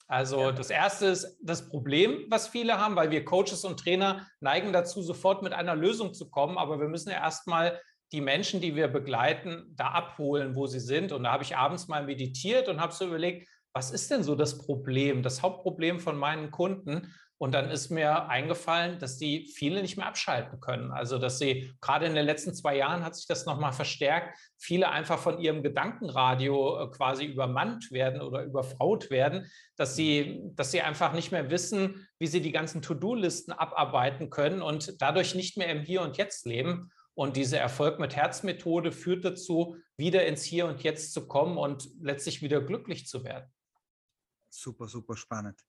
Also 0.08 0.40
ja. 0.40 0.52
das 0.52 0.70
erste 0.70 1.06
ist 1.06 1.36
das 1.42 1.68
Problem, 1.68 2.26
was 2.28 2.48
viele 2.48 2.78
haben, 2.78 2.94
weil 2.94 3.10
wir 3.10 3.25
Coaches 3.25 3.64
und 3.64 3.80
Trainer 3.80 4.26
neigen 4.40 4.72
dazu, 4.72 5.02
sofort 5.02 5.42
mit 5.42 5.52
einer 5.52 5.75
Lösung 5.75 6.14
zu 6.14 6.30
kommen. 6.30 6.58
Aber 6.58 6.78
wir 6.78 6.88
müssen 6.88 7.10
ja 7.10 7.16
erstmal 7.16 7.80
die 8.12 8.20
Menschen, 8.20 8.60
die 8.60 8.76
wir 8.76 8.86
begleiten, 8.88 9.72
da 9.75 9.88
abholen, 9.88 10.54
wo 10.54 10.66
sie 10.66 10.80
sind. 10.80 11.10
Und 11.10 11.25
da 11.25 11.32
habe 11.32 11.42
ich 11.42 11.56
abends 11.56 11.88
mal 11.88 12.04
meditiert 12.04 12.68
und 12.68 12.80
habe 12.80 12.92
so 12.92 13.06
überlegt, 13.06 13.48
was 13.72 13.90
ist 13.90 14.10
denn 14.10 14.22
so 14.22 14.34
das 14.36 14.58
Problem, 14.58 15.22
das 15.22 15.42
Hauptproblem 15.42 16.00
von 16.00 16.16
meinen 16.16 16.50
Kunden? 16.50 17.12
Und 17.38 17.52
dann 17.52 17.70
ist 17.70 17.90
mir 17.90 18.28
eingefallen, 18.28 18.98
dass 18.98 19.18
die 19.18 19.46
viele 19.46 19.82
nicht 19.82 19.98
mehr 19.98 20.06
abschalten 20.06 20.58
können. 20.58 20.90
Also, 20.90 21.18
dass 21.18 21.38
sie 21.38 21.70
gerade 21.82 22.06
in 22.06 22.14
den 22.14 22.24
letzten 22.24 22.54
zwei 22.54 22.76
Jahren 22.76 23.04
hat 23.04 23.14
sich 23.14 23.26
das 23.26 23.44
nochmal 23.44 23.72
verstärkt, 23.72 24.38
viele 24.56 24.88
einfach 24.88 25.18
von 25.18 25.38
ihrem 25.38 25.62
Gedankenradio 25.62 26.84
äh, 26.84 26.90
quasi 26.90 27.26
übermannt 27.26 27.90
werden 27.90 28.22
oder 28.22 28.42
überfraut 28.42 29.10
werden, 29.10 29.50
dass 29.76 29.96
sie, 29.96 30.40
dass 30.54 30.70
sie 30.70 30.80
einfach 30.80 31.12
nicht 31.12 31.30
mehr 31.30 31.50
wissen, 31.50 32.08
wie 32.18 32.26
sie 32.26 32.40
die 32.40 32.52
ganzen 32.52 32.80
To-Do-Listen 32.80 33.52
abarbeiten 33.52 34.30
können 34.30 34.62
und 34.62 35.00
dadurch 35.02 35.34
nicht 35.34 35.58
mehr 35.58 35.68
im 35.68 35.82
Hier 35.82 36.00
und 36.00 36.16
Jetzt 36.16 36.46
leben. 36.46 36.90
Und 37.12 37.36
diese 37.36 37.58
Erfolg 37.58 37.98
mit 37.98 38.16
Herz-Methode 38.16 38.92
führt 38.92 39.24
dazu, 39.26 39.76
wieder 39.98 40.26
ins 40.26 40.42
Hier 40.42 40.66
und 40.66 40.82
Jetzt 40.82 41.12
zu 41.12 41.26
kommen 41.26 41.58
und 41.58 41.88
letztlich 42.00 42.40
wieder 42.40 42.62
glücklich 42.62 43.06
zu 43.06 43.24
werden. 43.24 43.50
Super, 44.48 44.88
super 44.88 45.16
spannend. 45.16 45.62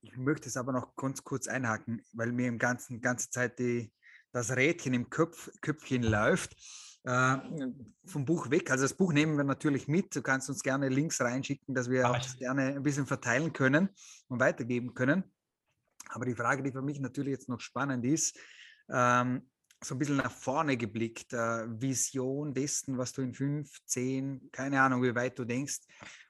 Ich 0.00 0.16
möchte 0.16 0.48
es 0.48 0.56
aber 0.56 0.72
noch 0.72 0.94
ganz 0.96 1.24
kurz 1.24 1.48
einhaken, 1.48 2.02
weil 2.12 2.32
mir 2.32 2.48
im 2.48 2.58
ganzen 2.58 3.00
ganze 3.00 3.30
Zeit 3.30 3.58
die, 3.58 3.92
das 4.32 4.54
Rädchen 4.54 4.94
im 4.94 5.10
Köpf, 5.10 5.50
Köpfchen 5.60 6.02
läuft. 6.02 6.56
Äh, 7.04 7.36
vom 8.04 8.24
Buch 8.24 8.50
weg. 8.50 8.70
Also 8.70 8.84
das 8.84 8.94
Buch 8.94 9.12
nehmen 9.12 9.36
wir 9.36 9.44
natürlich 9.44 9.88
mit. 9.88 10.14
Du 10.14 10.20
kannst 10.20 10.48
uns 10.48 10.62
gerne 10.62 10.88
Links 10.88 11.20
reinschicken, 11.20 11.74
dass 11.74 11.88
wir 11.88 12.10
auch 12.10 12.36
gerne 12.36 12.74
ein 12.74 12.82
bisschen 12.82 13.06
verteilen 13.06 13.52
können 13.52 13.88
und 14.28 14.40
weitergeben 14.40 14.94
können. 14.94 15.24
Aber 16.10 16.24
die 16.24 16.34
Frage, 16.34 16.62
die 16.62 16.72
für 16.72 16.82
mich 16.82 17.00
natürlich 17.00 17.32
jetzt 17.32 17.48
noch 17.48 17.60
spannend 17.60 18.04
ist, 18.04 18.38
ähm, 18.90 19.48
so 19.82 19.94
ein 19.94 19.98
bisschen 19.98 20.16
nach 20.16 20.32
vorne 20.32 20.76
geblickt, 20.76 21.32
äh, 21.32 21.66
Vision 21.80 22.52
dessen, 22.52 22.98
was 22.98 23.12
du 23.12 23.22
in 23.22 23.32
fünf, 23.32 23.70
zehn, 23.86 24.50
keine 24.50 24.80
Ahnung, 24.82 25.02
wie 25.02 25.14
weit 25.14 25.38
du 25.38 25.44
denkst, 25.44 25.80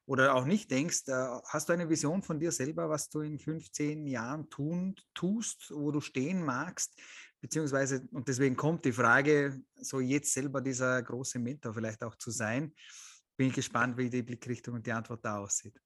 oder 0.08 0.34
auch 0.34 0.46
nicht 0.46 0.70
denkst, 0.70 1.02
hast 1.06 1.68
du 1.68 1.74
eine 1.74 1.90
Vision 1.90 2.22
von 2.22 2.40
dir 2.40 2.50
selber, 2.50 2.88
was 2.88 3.10
du 3.10 3.20
in 3.20 3.38
15 3.38 4.06
Jahren 4.06 4.48
tun, 4.48 4.96
tust, 5.12 5.70
wo 5.70 5.92
du 5.92 6.00
stehen 6.00 6.42
magst? 6.42 6.98
Beziehungsweise, 7.42 8.08
und 8.12 8.26
deswegen 8.26 8.56
kommt 8.56 8.86
die 8.86 8.92
Frage, 8.92 9.60
so 9.76 10.00
jetzt 10.00 10.32
selber 10.32 10.62
dieser 10.62 11.02
große 11.02 11.38
Mentor 11.38 11.74
vielleicht 11.74 12.02
auch 12.02 12.16
zu 12.16 12.30
sein. 12.30 12.72
Bin 13.36 13.48
ich 13.48 13.54
gespannt, 13.54 13.98
wie 13.98 14.08
die 14.08 14.22
Blickrichtung 14.22 14.76
und 14.76 14.86
die 14.86 14.92
Antwort 14.92 15.22
da 15.22 15.40
aussieht. 15.40 15.78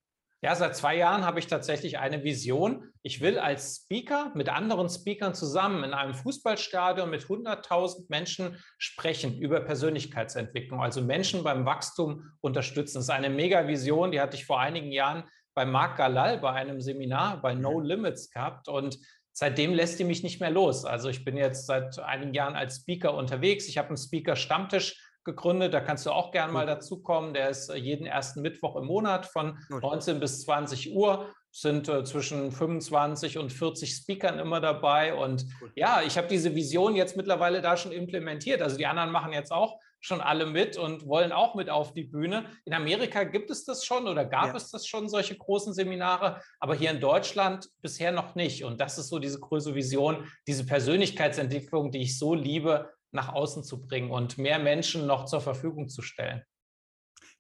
Ja, 0.45 0.57
seit 0.57 0.75
zwei 0.75 0.97
Jahren 0.97 1.25
habe 1.25 1.39
ich 1.39 1.47
tatsächlich 1.47 2.01
eine 2.01 2.25
Vision. 2.25 2.91
Ich 3.03 3.21
will 3.21 3.39
als 3.39 3.85
Speaker 3.85 4.33
mit 4.35 4.49
anderen 4.49 4.89
Speakern 4.89 5.35
zusammen 5.35 5.85
in 5.85 5.95
einem 5.95 6.15
Fußballstadion 6.15 7.09
mit 7.09 7.27
100.000 7.27 8.07
Menschen 8.09 8.57
sprechen 8.77 9.39
über 9.39 9.61
Persönlichkeitsentwicklung, 9.61 10.83
also 10.83 11.01
Menschen 11.01 11.45
beim 11.45 11.65
Wachstum 11.65 12.33
unterstützen. 12.41 12.95
Das 12.97 13.05
ist 13.05 13.11
eine 13.11 13.31
Mega-Vision, 13.31 14.11
die 14.11 14.21
hatte 14.21 14.37
ich 14.37 14.45
vor 14.45 14.59
einigen 14.59 14.91
Jahren 14.91 15.23
bei 15.55 15.65
Marc 15.65 15.97
Galal 15.97 16.39
bei 16.39 16.51
einem 16.51 16.81
Seminar 16.81 17.41
bei 17.41 17.55
No 17.55 17.79
Limits 17.79 18.29
gehabt 18.31 18.67
und 18.67 18.99
seitdem 19.31 19.73
lässt 19.73 20.01
die 20.01 20.05
mich 20.05 20.25
nicht 20.25 20.41
mehr 20.41 20.51
los. 20.51 20.85
Also 20.85 21.09
ich 21.09 21.25
bin 21.25 21.37
jetzt 21.37 21.67
seit 21.67 22.01
einigen 22.01 22.35
Jahren 22.35 22.57
als 22.57 22.79
Speaker 22.79 23.15
unterwegs. 23.15 23.69
Ich 23.69 23.79
habe 23.79 23.89
einen 23.89 23.97
Speaker-Stammtisch 23.97 24.97
gegründet. 25.25 25.75
Da 25.75 25.81
kannst 25.81 26.07
du 26.07 26.11
auch 26.11 26.33
gerne 26.33 26.53
mal 26.53 26.67
dazukommen. 26.67 27.35
Der 27.35 27.51
ist 27.51 27.69
äh, 27.69 27.77
jeden 27.77 28.07
ersten 28.07 28.43
Mittwoch 28.43 28.77
im 28.77 28.87
Monat 28.87 29.27
von 29.27 29.59
19 29.69 30.21
bis 30.21 30.43
20 30.43 30.95
Uhr. 30.95 31.31
Sind 31.51 31.89
äh, 31.89 32.05
zwischen 32.05 32.51
25 32.51 33.39
und 33.39 33.53
40 33.53 33.95
Speakern 33.95 34.39
immer 34.39 34.61
dabei. 34.61 35.15
Und 35.15 35.47
ja, 35.75 36.03
ich 36.03 36.17
habe 36.17 36.29
diese 36.29 36.55
Vision 36.55 36.97
jetzt 36.97 37.17
mittlerweile 37.17 37.61
da 37.61 37.77
schon 37.77 37.93
implementiert. 37.93 38.63
Also 38.63 38.77
die 38.77 38.87
anderen 38.87 39.11
machen 39.11 39.33
jetzt 39.33 39.53
auch 39.53 39.79
schon 40.03 40.21
alle 40.21 40.47
mit 40.47 40.77
und 40.77 41.07
wollen 41.07 41.33
auch 41.33 41.55
mit 41.55 41.71
auf 41.71 41.95
die 41.95 42.03
Bühne. 42.03 42.47
In 42.65 42.75
Amerika 42.75 43.23
gibt 43.25 43.51
es 43.51 43.65
das 43.65 43.85
schon 43.85 44.09
oder 44.09 44.25
gab 44.25 44.49
ja. 44.49 44.57
es 44.57 44.71
das 44.71 44.87
schon, 44.87 45.09
solche 45.09 45.37
großen 45.37 45.73
Seminare, 45.73 46.43
aber 46.59 46.75
hier 46.75 46.91
in 46.91 47.01
Deutschland 47.01 47.69
bisher 47.81 48.11
noch 48.11 48.35
nicht. 48.35 48.65
Und 48.65 48.81
das 48.81 48.99
ist 48.99 49.09
so 49.09 49.21
diese 49.21 49.39
große 49.39 49.75
Vision, 49.75 50.29
diese 50.47 50.67
Persönlichkeitsentwicklung, 50.67 51.93
die 51.93 52.03
ich 52.03 52.19
so 52.19 52.35
liebe, 52.35 52.91
nach 53.13 53.29
außen 53.29 53.63
zu 53.65 53.81
bringen 53.81 54.11
und 54.11 54.39
mehr 54.39 54.59
Menschen 54.59 55.07
noch 55.07 55.27
zur 55.27 55.41
Verfügung 55.41 55.89
zu 55.89 56.03
stellen. 56.03 56.43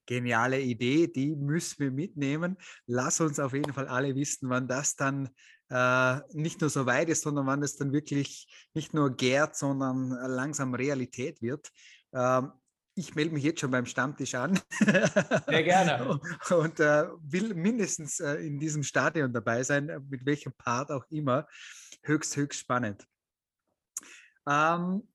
Geniale 0.06 0.60
Idee, 0.60 1.06
die 1.06 1.36
müssen 1.36 1.78
wir 1.78 1.90
mitnehmen. 1.90 2.56
Lass 2.86 3.20
uns 3.20 3.38
auf 3.38 3.52
jeden 3.52 3.72
Fall 3.72 3.86
alle 3.88 4.14
wissen, 4.14 4.50
wann 4.50 4.66
das 4.66 4.96
dann 4.96 5.30
äh, 5.70 6.20
nicht 6.32 6.60
nur 6.60 6.70
so 6.70 6.86
weit 6.86 7.08
ist, 7.08 7.22
sondern 7.22 7.46
wann 7.46 7.62
es 7.62 7.76
dann 7.76 7.92
wirklich 7.92 8.46
nicht 8.74 8.94
nur 8.94 9.14
gärt, 9.16 9.56
sondern 9.56 10.10
langsam 10.10 10.74
Realität 10.74 11.40
wird. 11.40 11.70
Ähm, 12.12 12.52
ich 12.94 13.14
melde 13.14 13.32
mich 13.32 13.44
jetzt 13.44 13.60
schon 13.60 13.70
beim 13.70 13.86
Stammtisch 13.86 14.34
an. 14.34 14.60
Sehr 14.80 15.62
gerne. 15.62 16.20
Und 16.50 16.78
äh, 16.80 17.06
will 17.22 17.54
mindestens 17.54 18.20
äh, 18.20 18.34
in 18.34 18.58
diesem 18.58 18.82
Stadion 18.82 19.32
dabei 19.32 19.62
sein, 19.62 19.86
mit 20.10 20.26
welchem 20.26 20.52
Part 20.52 20.90
auch 20.90 21.04
immer. 21.08 21.46
Höchst, 22.02 22.36
höchst 22.36 22.60
spannend. 22.60 23.06
Ähm, 24.46 25.08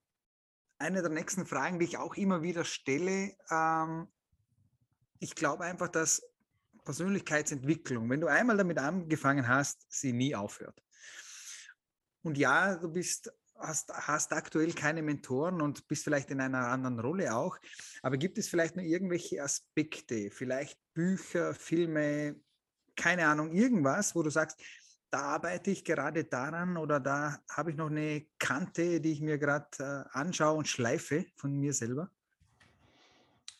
eine 0.80 1.02
der 1.02 1.12
nächsten 1.12 1.46
Fragen, 1.46 1.80
die 1.80 1.86
ich 1.86 1.98
auch 1.98 2.16
immer 2.16 2.42
wieder 2.42 2.66
stelle. 2.66 3.36
Ähm, 3.50 4.08
ich 5.20 5.36
glaube 5.36 5.63
einfach, 5.63 5.88
dass 5.88 6.22
Persönlichkeitsentwicklung, 6.84 8.10
wenn 8.10 8.22
du 8.22 8.28
einmal 8.28 8.58
damit 8.58 8.78
angefangen 8.78 9.48
hast, 9.48 9.86
sie 9.90 10.13
nie 10.13 10.36
aufhört. 10.36 10.82
Und 12.22 12.38
ja, 12.38 12.76
du 12.76 12.90
bist, 12.90 13.32
hast, 13.58 13.92
hast 13.92 14.32
aktuell 14.34 14.74
keine 14.74 15.02
Mentoren 15.02 15.62
und 15.62 15.88
bist 15.88 16.04
vielleicht 16.04 16.32
in 16.32 16.40
einer 16.40 16.68
anderen 16.68 17.00
Rolle 17.00 17.36
auch. 17.36 17.58
Aber 18.02 18.18
gibt 18.18 18.38
es 18.38 18.48
vielleicht 18.48 18.76
noch 18.76 18.84
irgendwelche 18.84 19.44
Aspekte, 19.44 20.30
vielleicht 20.32 20.80
Bücher, 20.94 21.54
Filme, 21.54 22.40
keine 22.96 23.28
Ahnung, 23.28 23.52
irgendwas, 23.52 24.16
wo 24.16 24.24
du 24.24 24.30
sagst, 24.30 24.60
da 25.10 25.20
arbeite 25.20 25.72
ich 25.72 25.86
gerade 25.86 26.26
daran 26.26 26.78
oder 26.78 27.00
da 27.00 27.39
habe 27.50 27.72
ich 27.72 27.78
noch 27.78 27.89
eine 27.89 28.26
Kante, 28.39 29.00
die 29.02 29.13
ich 29.13 29.22
mir 29.22 29.38
gerade 29.38 29.67
äh, 29.80 30.17
anschaue 30.17 30.58
und 30.58 30.67
schleife 30.67 31.26
von 31.36 31.54
mir 31.54 31.74
selber? 31.74 32.10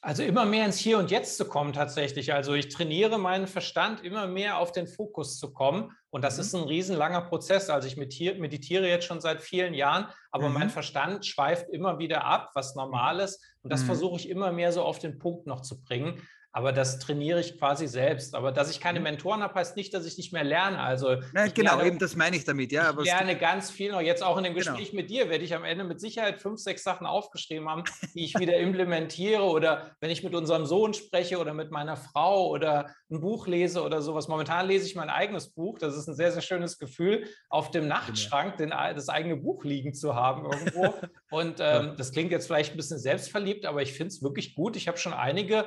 Also 0.02 0.24
immer 0.24 0.46
mehr 0.46 0.66
ins 0.66 0.78
Hier 0.78 1.00
und 1.00 1.10
Jetzt 1.10 1.38
zu 1.38 1.46
kommen 1.46 1.74
tatsächlich. 1.74 2.32
Also 2.32 2.54
ich 2.54 2.70
trainiere 2.70 3.18
meinen 3.18 3.48
Verstand, 3.48 4.04
immer 4.04 4.28
mehr 4.28 4.58
auf 4.58 4.72
den 4.72 4.88
Fokus 4.88 5.40
zu 5.40 5.52
kommen. 5.52 5.92
Und 6.12 6.24
das 6.24 6.36
mhm. 6.36 6.42
ist 6.42 6.56
ein 6.56 6.64
riesenlanger 6.64 7.22
Prozess. 7.22 7.70
Also 7.70 7.88
ich 7.88 7.98
meditiere 7.98 8.88
jetzt 8.88 9.06
schon 9.06 9.22
seit 9.22 9.42
vielen 9.42 9.74
Jahren, 9.74 10.08
aber 10.32 10.50
mhm. 10.50 10.54
mein 10.54 10.70
Verstand 10.70 11.26
schweift 11.26 11.70
immer 11.70 11.98
wieder 11.98 12.26
ab, 12.26 12.52
was 12.54 12.76
normal 12.76 13.20
ist. 13.20 13.44
Und 13.64 13.74
das 13.74 13.82
mhm. 13.82 13.88
versuche 13.88 14.18
ich 14.18 14.30
immer 14.30 14.52
mehr 14.52 14.72
so 14.72 14.84
auf 14.84 15.00
den 15.00 15.18
Punkt 15.18 15.48
noch 15.48 15.62
zu 15.62 15.82
bringen. 15.82 16.22
Aber 16.52 16.72
das 16.72 17.00
trainiere 17.00 17.40
ich 17.40 17.60
quasi 17.60 17.88
selbst. 17.88 18.34
Aber 18.34 18.52
dass 18.52 18.72
ich 18.72 18.80
keine 18.80 19.00
mhm. 19.00 19.04
Mentoren 19.04 19.44
habe, 19.44 19.54
heißt 19.54 19.76
nicht, 19.76 19.94
dass 19.94 20.06
ich 20.06 20.18
nicht 20.18 20.34
mehr 20.34 20.44
lerne. 20.44 20.80
Also 20.80 21.18
Nein, 21.34 21.52
genau, 21.54 21.76
lerne, 21.76 21.88
eben 21.88 22.00
das 22.00 22.16
meine 22.16 22.36
ich 22.36 22.46
damit. 22.46 22.72
Ja, 22.72 22.96
ich 22.98 23.06
lerne 23.06 23.38
ganz 23.38 23.70
viel 23.70 23.92
noch. 23.92 24.02
Jetzt 24.02 24.24
auch 24.24 24.38
in 24.38 24.44
dem 24.44 24.54
genau. 24.54 24.72
Gespräch 24.72 24.92
genau. 24.92 25.02
mit 25.02 25.10
dir 25.10 25.30
werde 25.30 25.44
ich 25.44 25.54
am 25.54 25.64
Ende 25.64 25.84
mit 25.84 26.00
Sicherheit 26.00 26.42
fünf, 26.42 26.60
sechs 26.60 26.84
Sachen 26.84 27.06
aufgeschrieben 27.06 27.70
haben, 27.70 27.84
die 28.16 28.26
ich 28.26 28.38
wieder 28.40 28.58
implementiere 28.58 29.44
oder 29.44 29.92
wenn 30.00 30.10
ich 30.10 30.24
mit 30.24 30.34
unserem 30.34 30.66
Sohn 30.66 30.94
spreche 30.94 31.38
oder 31.38 31.54
mit 31.54 31.72
meiner 31.72 31.96
Frau 31.98 32.48
oder 32.48 32.90
ein 33.12 33.22
Buch 33.22 33.48
lese 33.48 33.84
oder 33.84 34.02
sowas. 34.02 34.28
Momentan 34.28 34.68
lese 34.68 34.86
ich 34.86 34.96
mein 34.96 35.10
eigenes 35.10 35.50
Buch. 35.50 35.78
Das 35.80 35.96
ist 35.96 36.08
ein 36.08 36.16
sehr, 36.16 36.32
sehr 36.32 36.42
schönes 36.42 36.78
Gefühl, 36.80 37.28
auf 37.50 37.72
dem 37.72 37.88
Nachtschrank 37.88 38.58
den, 38.58 38.70
das 38.70 39.10
eigene 39.10 39.38
Buch 39.38 39.64
liegen 39.64 39.94
zu 39.94 40.16
haben 40.16 40.46
irgendwo. 40.46 40.94
Und 41.30 41.58
ähm, 41.60 41.94
das 41.98 42.12
klingt 42.12 42.32
jetzt 42.32 42.48
vielleicht 42.48 42.74
ein 42.74 42.78
bisschen 42.78 43.00
selbstverliebt, 43.00 43.66
aber 43.66 43.82
ich 43.82 43.94
finde 43.94 44.08
es 44.08 44.24
wirklich 44.24 44.56
gut. 44.56 44.76
Ich 44.76 44.88
habe 44.88 44.98
schon 44.98 45.14
einige 45.14 45.66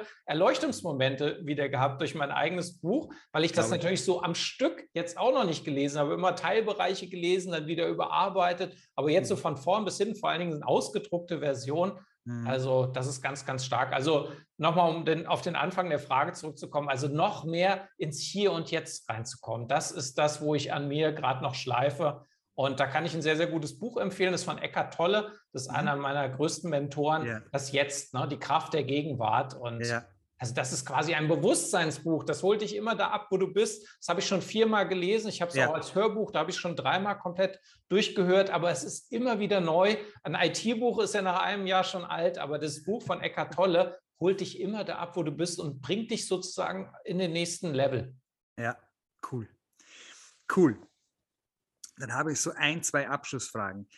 Erleuchtungsmomente 0.70 1.40
wieder 1.44 1.68
gehabt 1.68 2.00
durch 2.00 2.14
mein 2.14 2.30
eigenes 2.30 2.78
Buch, 2.78 3.12
weil 3.32 3.44
ich 3.44 3.52
das 3.52 3.66
Glaube 3.66 3.78
natürlich 3.78 4.00
ich. 4.00 4.06
so 4.06 4.22
am 4.22 4.34
Stück 4.34 4.88
jetzt 4.94 5.18
auch 5.18 5.32
noch 5.32 5.44
nicht 5.44 5.64
gelesen 5.64 5.98
habe. 5.98 6.14
Immer 6.14 6.36
Teilbereiche 6.36 7.08
gelesen, 7.08 7.52
dann 7.52 7.66
wieder 7.66 7.88
überarbeitet, 7.88 8.76
aber 8.94 9.10
jetzt 9.10 9.28
so 9.28 9.36
mhm. 9.36 9.40
von 9.40 9.56
vorn 9.56 9.84
bis 9.84 9.98
hin, 9.98 10.14
vor 10.14 10.30
allen 10.30 10.40
Dingen 10.40 10.54
eine 10.54 10.66
ausgedruckte 10.66 11.40
Version. 11.40 11.98
Mhm. 12.24 12.46
Also 12.46 12.86
das 12.86 13.06
ist 13.06 13.22
ganz, 13.22 13.44
ganz 13.44 13.64
stark. 13.64 13.92
Also 13.92 14.28
nochmal, 14.58 14.94
um 14.94 15.04
den, 15.04 15.26
auf 15.26 15.42
den 15.42 15.56
Anfang 15.56 15.88
der 15.88 15.98
Frage 15.98 16.32
zurückzukommen, 16.32 16.88
also 16.88 17.08
noch 17.08 17.44
mehr 17.44 17.88
ins 17.96 18.20
Hier 18.20 18.52
und 18.52 18.70
Jetzt 18.70 19.08
reinzukommen. 19.08 19.68
Das 19.68 19.90
ist 19.90 20.18
das, 20.18 20.40
wo 20.40 20.54
ich 20.54 20.72
an 20.72 20.88
mir 20.88 21.12
gerade 21.12 21.42
noch 21.42 21.54
schleife. 21.54 22.24
Und 22.54 22.78
da 22.78 22.86
kann 22.86 23.06
ich 23.06 23.14
ein 23.14 23.22
sehr, 23.22 23.36
sehr 23.36 23.46
gutes 23.46 23.78
Buch 23.78 23.96
empfehlen. 23.96 24.32
Das 24.32 24.42
ist 24.42 24.44
von 24.44 24.58
Eckart 24.58 24.92
Tolle. 24.92 25.32
Das 25.52 25.62
ist 25.62 25.70
mhm. 25.70 25.76
einer 25.76 25.96
meiner 25.96 26.28
größten 26.28 26.68
Mentoren. 26.68 27.26
Ja. 27.26 27.40
Das 27.52 27.72
Jetzt, 27.72 28.12
ne? 28.12 28.28
die 28.28 28.38
Kraft 28.38 28.74
der 28.74 28.84
Gegenwart. 28.84 29.54
Und 29.54 29.80
ja. 29.86 30.04
Also 30.40 30.54
das 30.54 30.72
ist 30.72 30.86
quasi 30.86 31.14
ein 31.14 31.28
Bewusstseinsbuch. 31.28 32.24
Das 32.24 32.42
holt 32.42 32.62
dich 32.62 32.74
immer 32.74 32.96
da 32.96 33.08
ab, 33.08 33.26
wo 33.30 33.36
du 33.36 33.52
bist. 33.52 33.86
Das 33.98 34.08
habe 34.08 34.20
ich 34.20 34.26
schon 34.26 34.40
viermal 34.40 34.88
gelesen. 34.88 35.28
Ich 35.28 35.42
habe 35.42 35.50
es 35.50 35.56
ja. 35.56 35.68
auch 35.68 35.74
als 35.74 35.94
Hörbuch, 35.94 36.30
da 36.32 36.40
habe 36.40 36.50
ich 36.50 36.56
schon 36.56 36.76
dreimal 36.76 37.18
komplett 37.18 37.60
durchgehört. 37.88 38.48
Aber 38.48 38.70
es 38.70 38.82
ist 38.82 39.12
immer 39.12 39.38
wieder 39.38 39.60
neu. 39.60 39.96
Ein 40.22 40.34
IT-Buch 40.34 41.00
ist 41.00 41.14
ja 41.14 41.20
nach 41.20 41.40
einem 41.40 41.66
Jahr 41.66 41.84
schon 41.84 42.04
alt, 42.04 42.38
aber 42.38 42.58
das 42.58 42.82
Buch 42.82 43.02
von 43.02 43.20
Eckart 43.20 43.52
Tolle 43.52 44.00
holt 44.18 44.40
dich 44.40 44.58
immer 44.58 44.82
da 44.84 44.96
ab, 44.96 45.14
wo 45.16 45.22
du 45.22 45.30
bist 45.30 45.60
und 45.60 45.82
bringt 45.82 46.10
dich 46.10 46.26
sozusagen 46.26 46.90
in 47.04 47.18
den 47.18 47.32
nächsten 47.32 47.74
Level. 47.74 48.14
Ja, 48.58 48.78
cool. 49.30 49.46
Cool 50.56 50.78
dann 52.00 52.14
habe 52.14 52.32
ich 52.32 52.40
so 52.40 52.52
ein, 52.56 52.82
zwei 52.82 53.08
Abschlussfragen. 53.08 53.88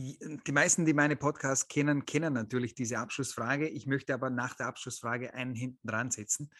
Die 0.00 0.52
meisten, 0.52 0.84
die 0.84 0.92
meine 0.92 1.16
Podcasts 1.16 1.66
kennen, 1.66 2.06
kennen 2.06 2.32
natürlich 2.32 2.76
diese 2.76 2.98
Abschlussfrage. 2.98 3.68
Ich 3.68 3.86
möchte 3.86 4.14
aber 4.14 4.30
nach 4.30 4.54
der 4.54 4.66
Abschlussfrage 4.66 5.34
einen 5.34 5.56
hinten 5.56 5.88
dran 5.88 6.12
setzen. 6.12 6.50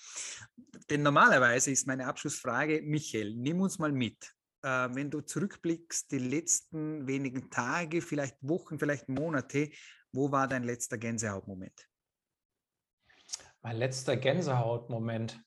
Denn 0.91 1.03
normalerweise 1.03 1.71
ist 1.71 1.87
meine 1.87 2.07
Abschlussfrage, 2.07 2.83
Michael, 2.83 3.37
nimm 3.37 3.61
uns 3.61 3.79
mal 3.79 3.93
mit. 3.93 4.35
Äh, 4.63 4.89
wenn 4.93 5.11
du 5.11 5.21
zurückblickst, 5.21 6.11
die 6.11 6.19
letzten 6.19 7.07
wenigen 7.07 7.49
Tage, 7.49 8.03
vielleicht 8.03 8.37
Wochen, 8.41 8.81
vielleicht 8.81 9.09
Monate, 9.09 9.71
wo 10.11 10.33
war 10.33 10.49
dein 10.49 10.65
letzter 10.65 10.99
Gänsehautmoment? 10.99 11.89
Mein 13.63 13.77
letzter 13.77 14.17
Gänsehautmoment. 14.17 15.41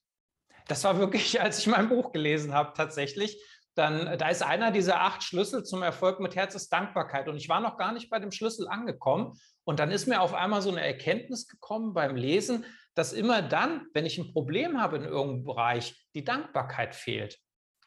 Das 0.68 0.86
war 0.86 0.98
wirklich, 0.98 1.42
als 1.42 1.60
ich 1.60 1.68
mein 1.68 1.90
Buch 1.90 2.14
gelesen 2.14 2.54
habe, 2.54 2.72
tatsächlich 2.74 3.38
dann 3.76 4.08
äh, 4.08 4.18
da 4.18 4.30
ist 4.30 4.44
einer 4.44 4.72
dieser 4.72 5.02
acht 5.02 5.24
Schlüssel 5.24 5.64
zum 5.64 5.84
Erfolg 5.84 6.20
mit 6.20 6.36
Herz 6.36 6.56
ist 6.56 6.72
Dankbarkeit. 6.72 7.28
Und 7.28 7.38
ich 7.38 7.50
war 7.50 7.60
noch 7.60 7.78
gar 7.78 7.92
nicht 7.92 8.10
bei 8.10 8.20
dem 8.20 8.32
Schlüssel 8.32 8.68
angekommen. 8.68 9.34
Und 9.64 9.80
dann 9.80 9.92
ist 9.92 10.08
mir 10.08 10.22
auf 10.22 10.34
einmal 10.34 10.62
so 10.62 10.70
eine 10.70 10.86
Erkenntnis 10.86 11.48
gekommen 11.48 11.94
beim 11.94 12.16
Lesen, 12.16 12.66
dass 12.94 13.14
immer 13.14 13.42
dann, 13.42 13.88
wenn 13.94 14.06
ich 14.06 14.18
ein 14.18 14.34
Problem 14.34 14.82
habe 14.82 14.98
in 14.98 15.04
irgendeinem 15.04 15.44
Bereich, 15.46 15.96
die 16.14 16.24
Dankbarkeit 16.24 16.96
fehlt. 16.96 17.40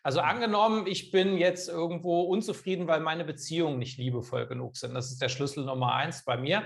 Also 0.03 0.20
mhm. 0.20 0.29
angenommen, 0.29 0.87
ich 0.87 1.11
bin 1.11 1.37
jetzt 1.37 1.68
irgendwo 1.68 2.23
unzufrieden, 2.23 2.87
weil 2.87 3.01
meine 3.01 3.25
Beziehungen 3.25 3.79
nicht 3.79 3.99
liebevoll 3.99 4.47
genug 4.47 4.77
sind. 4.77 4.94
Das 4.94 5.11
ist 5.11 5.20
der 5.20 5.29
Schlüssel 5.29 5.64
Nummer 5.64 5.94
eins 5.94 6.25
bei 6.25 6.37
mir. 6.37 6.64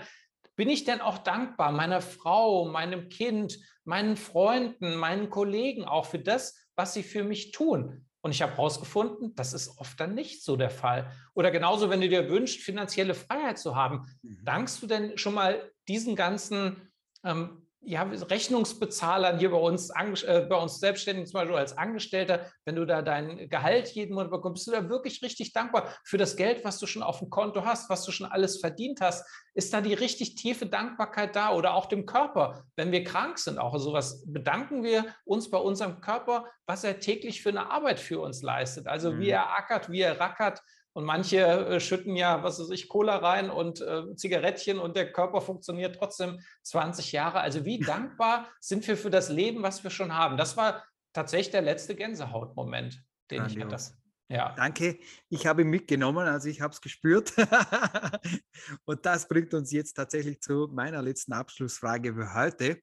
Bin 0.57 0.69
ich 0.69 0.85
denn 0.85 1.01
auch 1.01 1.19
dankbar 1.19 1.71
meiner 1.71 2.01
Frau, 2.01 2.65
meinem 2.65 3.09
Kind, 3.09 3.59
meinen 3.85 4.17
Freunden, 4.17 4.97
meinen 4.97 5.31
Kollegen 5.31 5.85
auch 5.85 6.05
für 6.05 6.19
das, 6.19 6.69
was 6.75 6.95
sie 6.95 7.05
für 7.05 7.23
mich 7.23 7.53
tun? 7.53 8.08
Und 8.21 8.33
ich 8.33 8.43
habe 8.43 8.53
herausgefunden, 8.53 9.35
das 9.37 9.53
ist 9.53 9.79
oft 9.79 9.99
dann 10.01 10.15
nicht 10.15 10.43
so 10.43 10.57
der 10.57 10.71
Fall. 10.71 11.11
Oder 11.35 11.51
genauso, 11.51 11.89
wenn 11.89 12.01
du 12.01 12.09
dir 12.09 12.29
wünschst, 12.29 12.61
finanzielle 12.61 13.15
Freiheit 13.15 13.59
zu 13.59 13.77
haben, 13.77 14.07
mhm. 14.23 14.45
dankst 14.45 14.83
du 14.83 14.87
denn 14.87 15.17
schon 15.19 15.35
mal 15.35 15.71
diesen 15.87 16.17
ganzen 16.17 16.91
ähm, 17.25 17.68
ja, 17.81 18.03
Rechnungsbezahlern 18.03 19.39
hier 19.39 19.51
bei 19.51 19.57
uns, 19.57 19.91
äh, 19.91 20.47
bei 20.49 20.57
uns 20.57 20.81
Selbstständigen, 20.81 21.27
zum 21.27 21.41
Beispiel 21.41 21.57
als 21.57 21.79
Angestellter, 21.79 22.51
wenn 22.65 22.75
du 22.75 22.85
da 22.85 23.03
dein 23.03 23.49
Gehalt 23.49 23.89
jeden 23.89 24.15
Monat 24.15 24.31
bekommst, 24.31 24.67
bist 24.67 24.67
du 24.67 24.73
da 24.73 24.89
wirklich 24.89 25.23
richtig 25.23 25.53
dankbar 25.53 25.95
für 26.05 26.19
das 26.19 26.37
Geld, 26.37 26.65
was 26.65 26.79
du 26.79 26.87
schon 26.87 27.03
auf 27.03 27.21
dem 27.21 27.31
Konto 27.31 27.65
hast, 27.65 27.89
was 27.89 28.05
du 28.05 28.13
schon 28.13 28.27
alles 28.27 28.61
verdient 28.61 29.01
hast. 29.01 29.25
Ist 29.55 29.73
da 29.73 29.81
die 29.81 29.95
richtig 29.95 30.35
tiefe 30.35 30.67
Dankbarkeit 30.67 31.37
da 31.37 31.53
oder 31.53 31.75
auch 31.75 31.87
dem 31.87 32.05
Körper, 32.05 32.65
wenn 32.77 32.93
wir 32.93 33.05
krank 33.05 33.39
sind, 33.39 33.59
auch 33.59 33.79
sowas, 33.79 34.25
bedanken 34.27 34.83
wir 34.83 35.07
uns 35.25 35.51
bei 35.51 35.59
unserem 35.59 36.01
Körper, 36.01 36.47
was 36.67 36.85
er 36.85 37.01
täglich 37.01 37.43
für 37.43 37.51
eine 37.51 37.71
Arbeit 37.71 38.01
für 38.01 38.21
uns 38.21 38.43
leistet. 38.43 38.87
Also 38.89 39.13
mhm. 39.13 39.21
wie 39.21 39.31
er 39.31 39.57
ackert, 39.57 39.91
wie 39.91 40.01
er 40.01 40.19
rackert, 40.19 40.63
und 40.93 41.05
manche 41.05 41.39
äh, 41.39 41.81
schütten 41.81 42.17
ja, 42.17 42.43
was 42.43 42.59
weiß 42.59 42.71
ich, 42.71 42.89
Cola 42.89 43.17
rein 43.17 43.51
und 43.51 43.81
äh, 43.81 44.15
Zigarettchen 44.17 44.79
und 44.79 44.97
der 44.97 45.13
Körper 45.13 45.41
funktioniert 45.41 45.97
trotzdem 45.97 46.41
20 46.63 47.13
Jahre. 47.13 47.41
Also 47.41 47.65
wie 47.65 47.79
dankbar 47.81 48.49
sind 48.61 48.87
wir 48.87 48.97
für 48.97 49.11
das 49.11 49.29
Leben, 49.29 49.63
was 49.63 49.83
wir 49.85 49.91
schon 49.91 50.15
haben? 50.17 50.37
Das 50.37 50.57
war 50.57 50.85
tatsächlich 51.13 51.51
der 51.51 51.63
letzte 51.63 51.95
Gänsehautmoment, 51.95 53.03
den 53.31 53.39
Grandios. 53.39 53.59
ich 53.59 53.65
hatte. 53.65 53.99
Ja. 54.31 54.55
Danke, 54.57 54.99
ich 55.31 55.47
habe 55.47 55.63
ihn 55.63 55.69
mitgenommen, 55.69 56.27
also 56.27 56.49
ich 56.49 56.61
habe 56.61 56.75
es 56.75 56.83
gespürt. 56.83 57.33
und 58.85 59.07
das 59.07 59.27
bringt 59.27 59.55
uns 59.55 59.73
jetzt 59.73 59.95
tatsächlich 59.95 60.41
zu 60.43 60.69
meiner 60.71 61.01
letzten 61.01 61.33
Abschlussfrage 61.33 62.15
für 62.15 62.35
heute. 62.35 62.83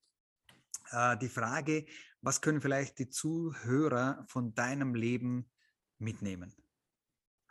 Äh, 0.90 1.18
die 1.18 1.30
Frage, 1.30 1.86
was 2.22 2.42
können 2.42 2.62
vielleicht 2.62 2.98
die 2.98 3.10
Zuhörer 3.10 4.26
von 4.28 4.56
deinem 4.56 4.96
Leben 4.96 5.52
mitnehmen? 6.00 6.56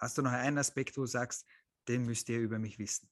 Hast 0.05 0.19
du 0.19 0.23
noch 0.23 0.33
einen 0.33 0.59
Aspekt, 0.59 0.99
wo 0.99 1.01
du 1.01 1.07
sagst, 1.07 1.47
den 1.89 2.05
müsst 2.05 2.29
ihr 2.29 2.39
über 2.39 2.59
mich 2.59 2.79
wissen? 2.79 3.09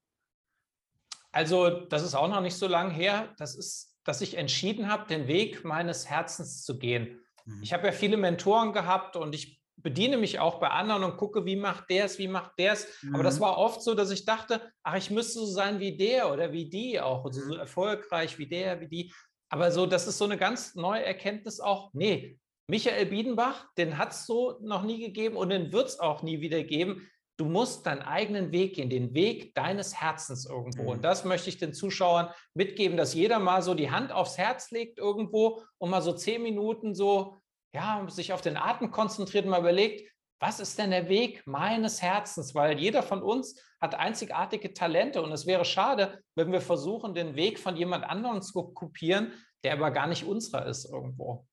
Also, 1.31 1.87
das 1.87 2.03
ist 2.03 2.15
auch 2.15 2.29
noch 2.29 2.43
nicht 2.43 2.57
so 2.57 2.67
lange 2.67 2.93
her. 2.93 3.35
Das 3.39 3.55
ist, 3.55 3.97
dass 4.05 4.21
ich 4.21 4.37
entschieden 4.37 4.91
habe, 4.91 5.07
den 5.07 5.27
Weg 5.27 5.65
meines 5.65 6.11
Herzens 6.11 6.63
zu 6.63 6.79
gehen. 6.79 7.19
Mhm. 7.47 7.63
Ich 7.63 7.73
habe 7.73 7.87
ja 7.87 7.93
viele 7.93 8.19
Mentoren 8.19 8.75
gehabt 8.75 9.17
und 9.17 9.35
ich 9.35 9.59
bediene 9.77 10.19
mich 10.19 10.39
auch 10.39 10.61
bei 10.61 10.69
anderen 10.69 11.03
und 11.03 11.17
gucke, 11.17 11.47
wie 11.47 11.57
macht 11.57 11.89
der 11.89 12.05
es, 12.05 12.19
wie 12.19 12.29
macht 12.29 12.59
der 12.59 12.75
es. 12.75 12.87
Mhm. 13.03 13.15
Aber 13.15 13.25
das 13.25 13.37
mhm. 13.37 13.45
war 13.45 13.57
oft 13.57 13.81
so, 13.81 13.95
dass 13.95 14.11
ich 14.11 14.27
dachte, 14.27 14.71
ach, 14.83 14.97
ich 14.97 15.11
müsste 15.11 15.39
so 15.39 15.47
sein 15.47 15.81
wie 15.81 15.97
der 15.97 16.31
oder 16.31 16.53
wie 16.53 16.69
die 16.69 17.01
auch, 17.01 17.25
also 17.25 17.41
so 17.41 17.55
erfolgreich 17.55 18.37
wie 18.37 18.49
der, 18.49 18.83
wie 18.83 18.89
die. 18.89 19.15
Aber 19.49 19.73
so, 19.73 19.87
das 19.87 20.07
ist 20.07 20.19
so 20.19 20.27
eine 20.27 20.37
ganz 20.37 20.75
neue 20.75 21.07
Erkenntnis 21.07 21.59
auch. 21.59 21.95
Nee, 21.95 22.39
Michael 22.69 23.07
Biedenbach, 23.07 23.67
den 23.77 23.99
hat 23.99 24.13
es 24.13 24.27
so 24.27 24.59
noch 24.63 24.83
nie 24.83 25.01
gegeben 25.01 25.37
und 25.37 25.51
den 25.51 25.73
wird 25.73 25.89
es 25.89 26.01
auch 26.01 26.23
nie 26.23 26.41
wieder 26.41 26.63
geben. 26.63 27.09
Du 27.39 27.47
musst 27.47 27.87
deinen 27.87 28.03
eigenen 28.03 28.53
Weg 28.53 28.77
gehen, 28.77 28.91
den 28.91 29.15
Weg 29.15 29.55
deines 29.55 30.01
Herzens 30.01 30.47
irgendwo. 30.47 30.83
Mhm. 30.83 30.89
Und 30.89 31.05
das 31.05 31.25
möchte 31.25 31.49
ich 31.49 31.59
den 31.59 31.73
Zuschauern 31.73 32.31
mitgeben, 32.55 32.97
dass 32.97 33.15
jeder 33.15 33.39
mal 33.39 33.63
so 33.63 33.75
die 33.75 33.91
Hand 33.91 34.13
aufs 34.13 34.39
Herz 34.39 34.71
legt 34.71 34.99
irgendwo 34.99 35.63
und 35.79 35.91
mal 35.91 36.03
so 36.03 36.13
zehn 36.13 36.43
Minuten 36.43 36.95
so, 36.95 37.39
ja, 37.75 38.07
sich 38.09 38.33
auf 38.33 38.43
den 38.43 38.57
Atem 38.57 38.91
konzentriert 38.91 39.45
und 39.45 39.51
mal 39.51 39.61
überlegt, 39.61 40.09
was 40.41 40.59
ist 40.59 40.79
denn 40.79 40.91
der 40.91 41.09
Weg 41.09 41.47
meines 41.47 42.03
Herzens? 42.03 42.55
Weil 42.55 42.79
jeder 42.79 43.03
von 43.03 43.23
uns 43.23 43.61
hat 43.81 43.95
einzigartige 43.95 44.75
Talente 44.75 45.23
und 45.23 45.31
es 45.33 45.47
wäre 45.47 45.65
schade, 45.65 46.21
wenn 46.35 46.53
wir 46.53 46.61
versuchen, 46.61 47.15
den 47.15 47.37
Weg 47.37 47.59
von 47.59 47.77
jemand 47.77 48.05
anderem 48.05 48.43
zu 48.43 48.73
kopieren, 48.73 49.33
der 49.65 49.75
aber 49.75 49.91
gar 49.93 50.09
nicht 50.09 50.25
unserer 50.25 50.67
ist 50.67 50.85
irgendwo. 50.85 51.47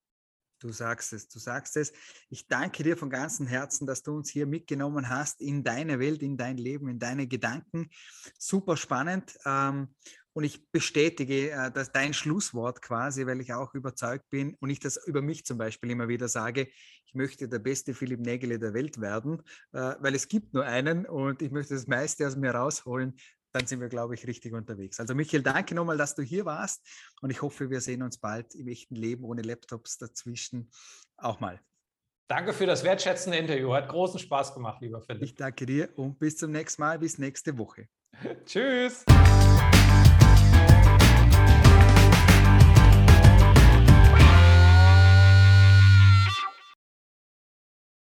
Du 0.59 0.71
sagst 0.71 1.13
es, 1.13 1.27
du 1.27 1.39
sagst 1.39 1.77
es. 1.77 1.93
Ich 2.29 2.47
danke 2.47 2.83
dir 2.83 2.97
von 2.97 3.09
ganzem 3.09 3.47
Herzen, 3.47 3.87
dass 3.87 4.03
du 4.03 4.15
uns 4.15 4.29
hier 4.29 4.45
mitgenommen 4.45 5.09
hast 5.09 5.41
in 5.41 5.63
deine 5.63 5.99
Welt, 5.99 6.21
in 6.21 6.37
dein 6.37 6.57
Leben, 6.57 6.89
in 6.89 6.99
deine 6.99 7.27
Gedanken. 7.27 7.89
Super 8.37 8.75
spannend. 8.75 9.37
Ähm, 9.45 9.89
und 10.33 10.43
ich 10.43 10.71
bestätige 10.71 11.51
äh, 11.51 11.71
dass 11.71 11.91
dein 11.91 12.13
Schlusswort 12.13 12.81
quasi, 12.81 13.25
weil 13.25 13.41
ich 13.41 13.53
auch 13.53 13.73
überzeugt 13.73 14.29
bin 14.29 14.55
und 14.59 14.69
ich 14.69 14.79
das 14.79 14.97
über 15.05 15.21
mich 15.21 15.45
zum 15.45 15.57
Beispiel 15.57 15.91
immer 15.91 16.07
wieder 16.07 16.27
sage, 16.27 16.69
ich 17.05 17.15
möchte 17.15 17.49
der 17.49 17.59
beste 17.59 17.93
Philipp 17.93 18.19
Nägele 18.19 18.59
der 18.59 18.73
Welt 18.73 19.01
werden, 19.01 19.41
äh, 19.71 19.95
weil 19.99 20.13
es 20.13 20.27
gibt 20.27 20.53
nur 20.53 20.65
einen 20.65 21.05
und 21.05 21.41
ich 21.41 21.51
möchte 21.51 21.73
das 21.73 21.87
meiste 21.87 22.27
aus 22.27 22.35
mir 22.35 22.51
rausholen 22.51 23.17
dann 23.51 23.65
sind 23.65 23.81
wir, 23.81 23.89
glaube 23.89 24.15
ich, 24.15 24.27
richtig 24.27 24.53
unterwegs. 24.53 24.99
Also 24.99 25.15
Michael, 25.15 25.43
danke 25.43 25.75
nochmal, 25.75 25.97
dass 25.97 26.15
du 26.15 26.21
hier 26.21 26.45
warst 26.45 26.85
und 27.21 27.29
ich 27.29 27.41
hoffe, 27.41 27.69
wir 27.69 27.81
sehen 27.81 28.01
uns 28.01 28.17
bald 28.17 28.55
im 28.55 28.67
echten 28.67 28.95
Leben 28.95 29.23
ohne 29.23 29.41
Laptops 29.41 29.97
dazwischen 29.97 30.71
auch 31.17 31.39
mal. 31.39 31.59
Danke 32.29 32.53
für 32.53 32.67
das 32.67 32.83
wertschätzende 32.83 33.39
Interview. 33.39 33.73
Hat 33.73 33.89
großen 33.89 34.19
Spaß 34.19 34.53
gemacht, 34.53 34.81
lieber 34.81 35.01
Philipp. 35.01 35.23
Ich 35.23 35.35
danke 35.35 35.65
dir 35.65 35.89
und 35.95 36.19
bis 36.19 36.37
zum 36.37 36.51
nächsten 36.51 36.81
Mal, 36.81 36.99
bis 36.99 37.17
nächste 37.17 37.57
Woche. 37.57 37.87
Tschüss. 38.45 39.03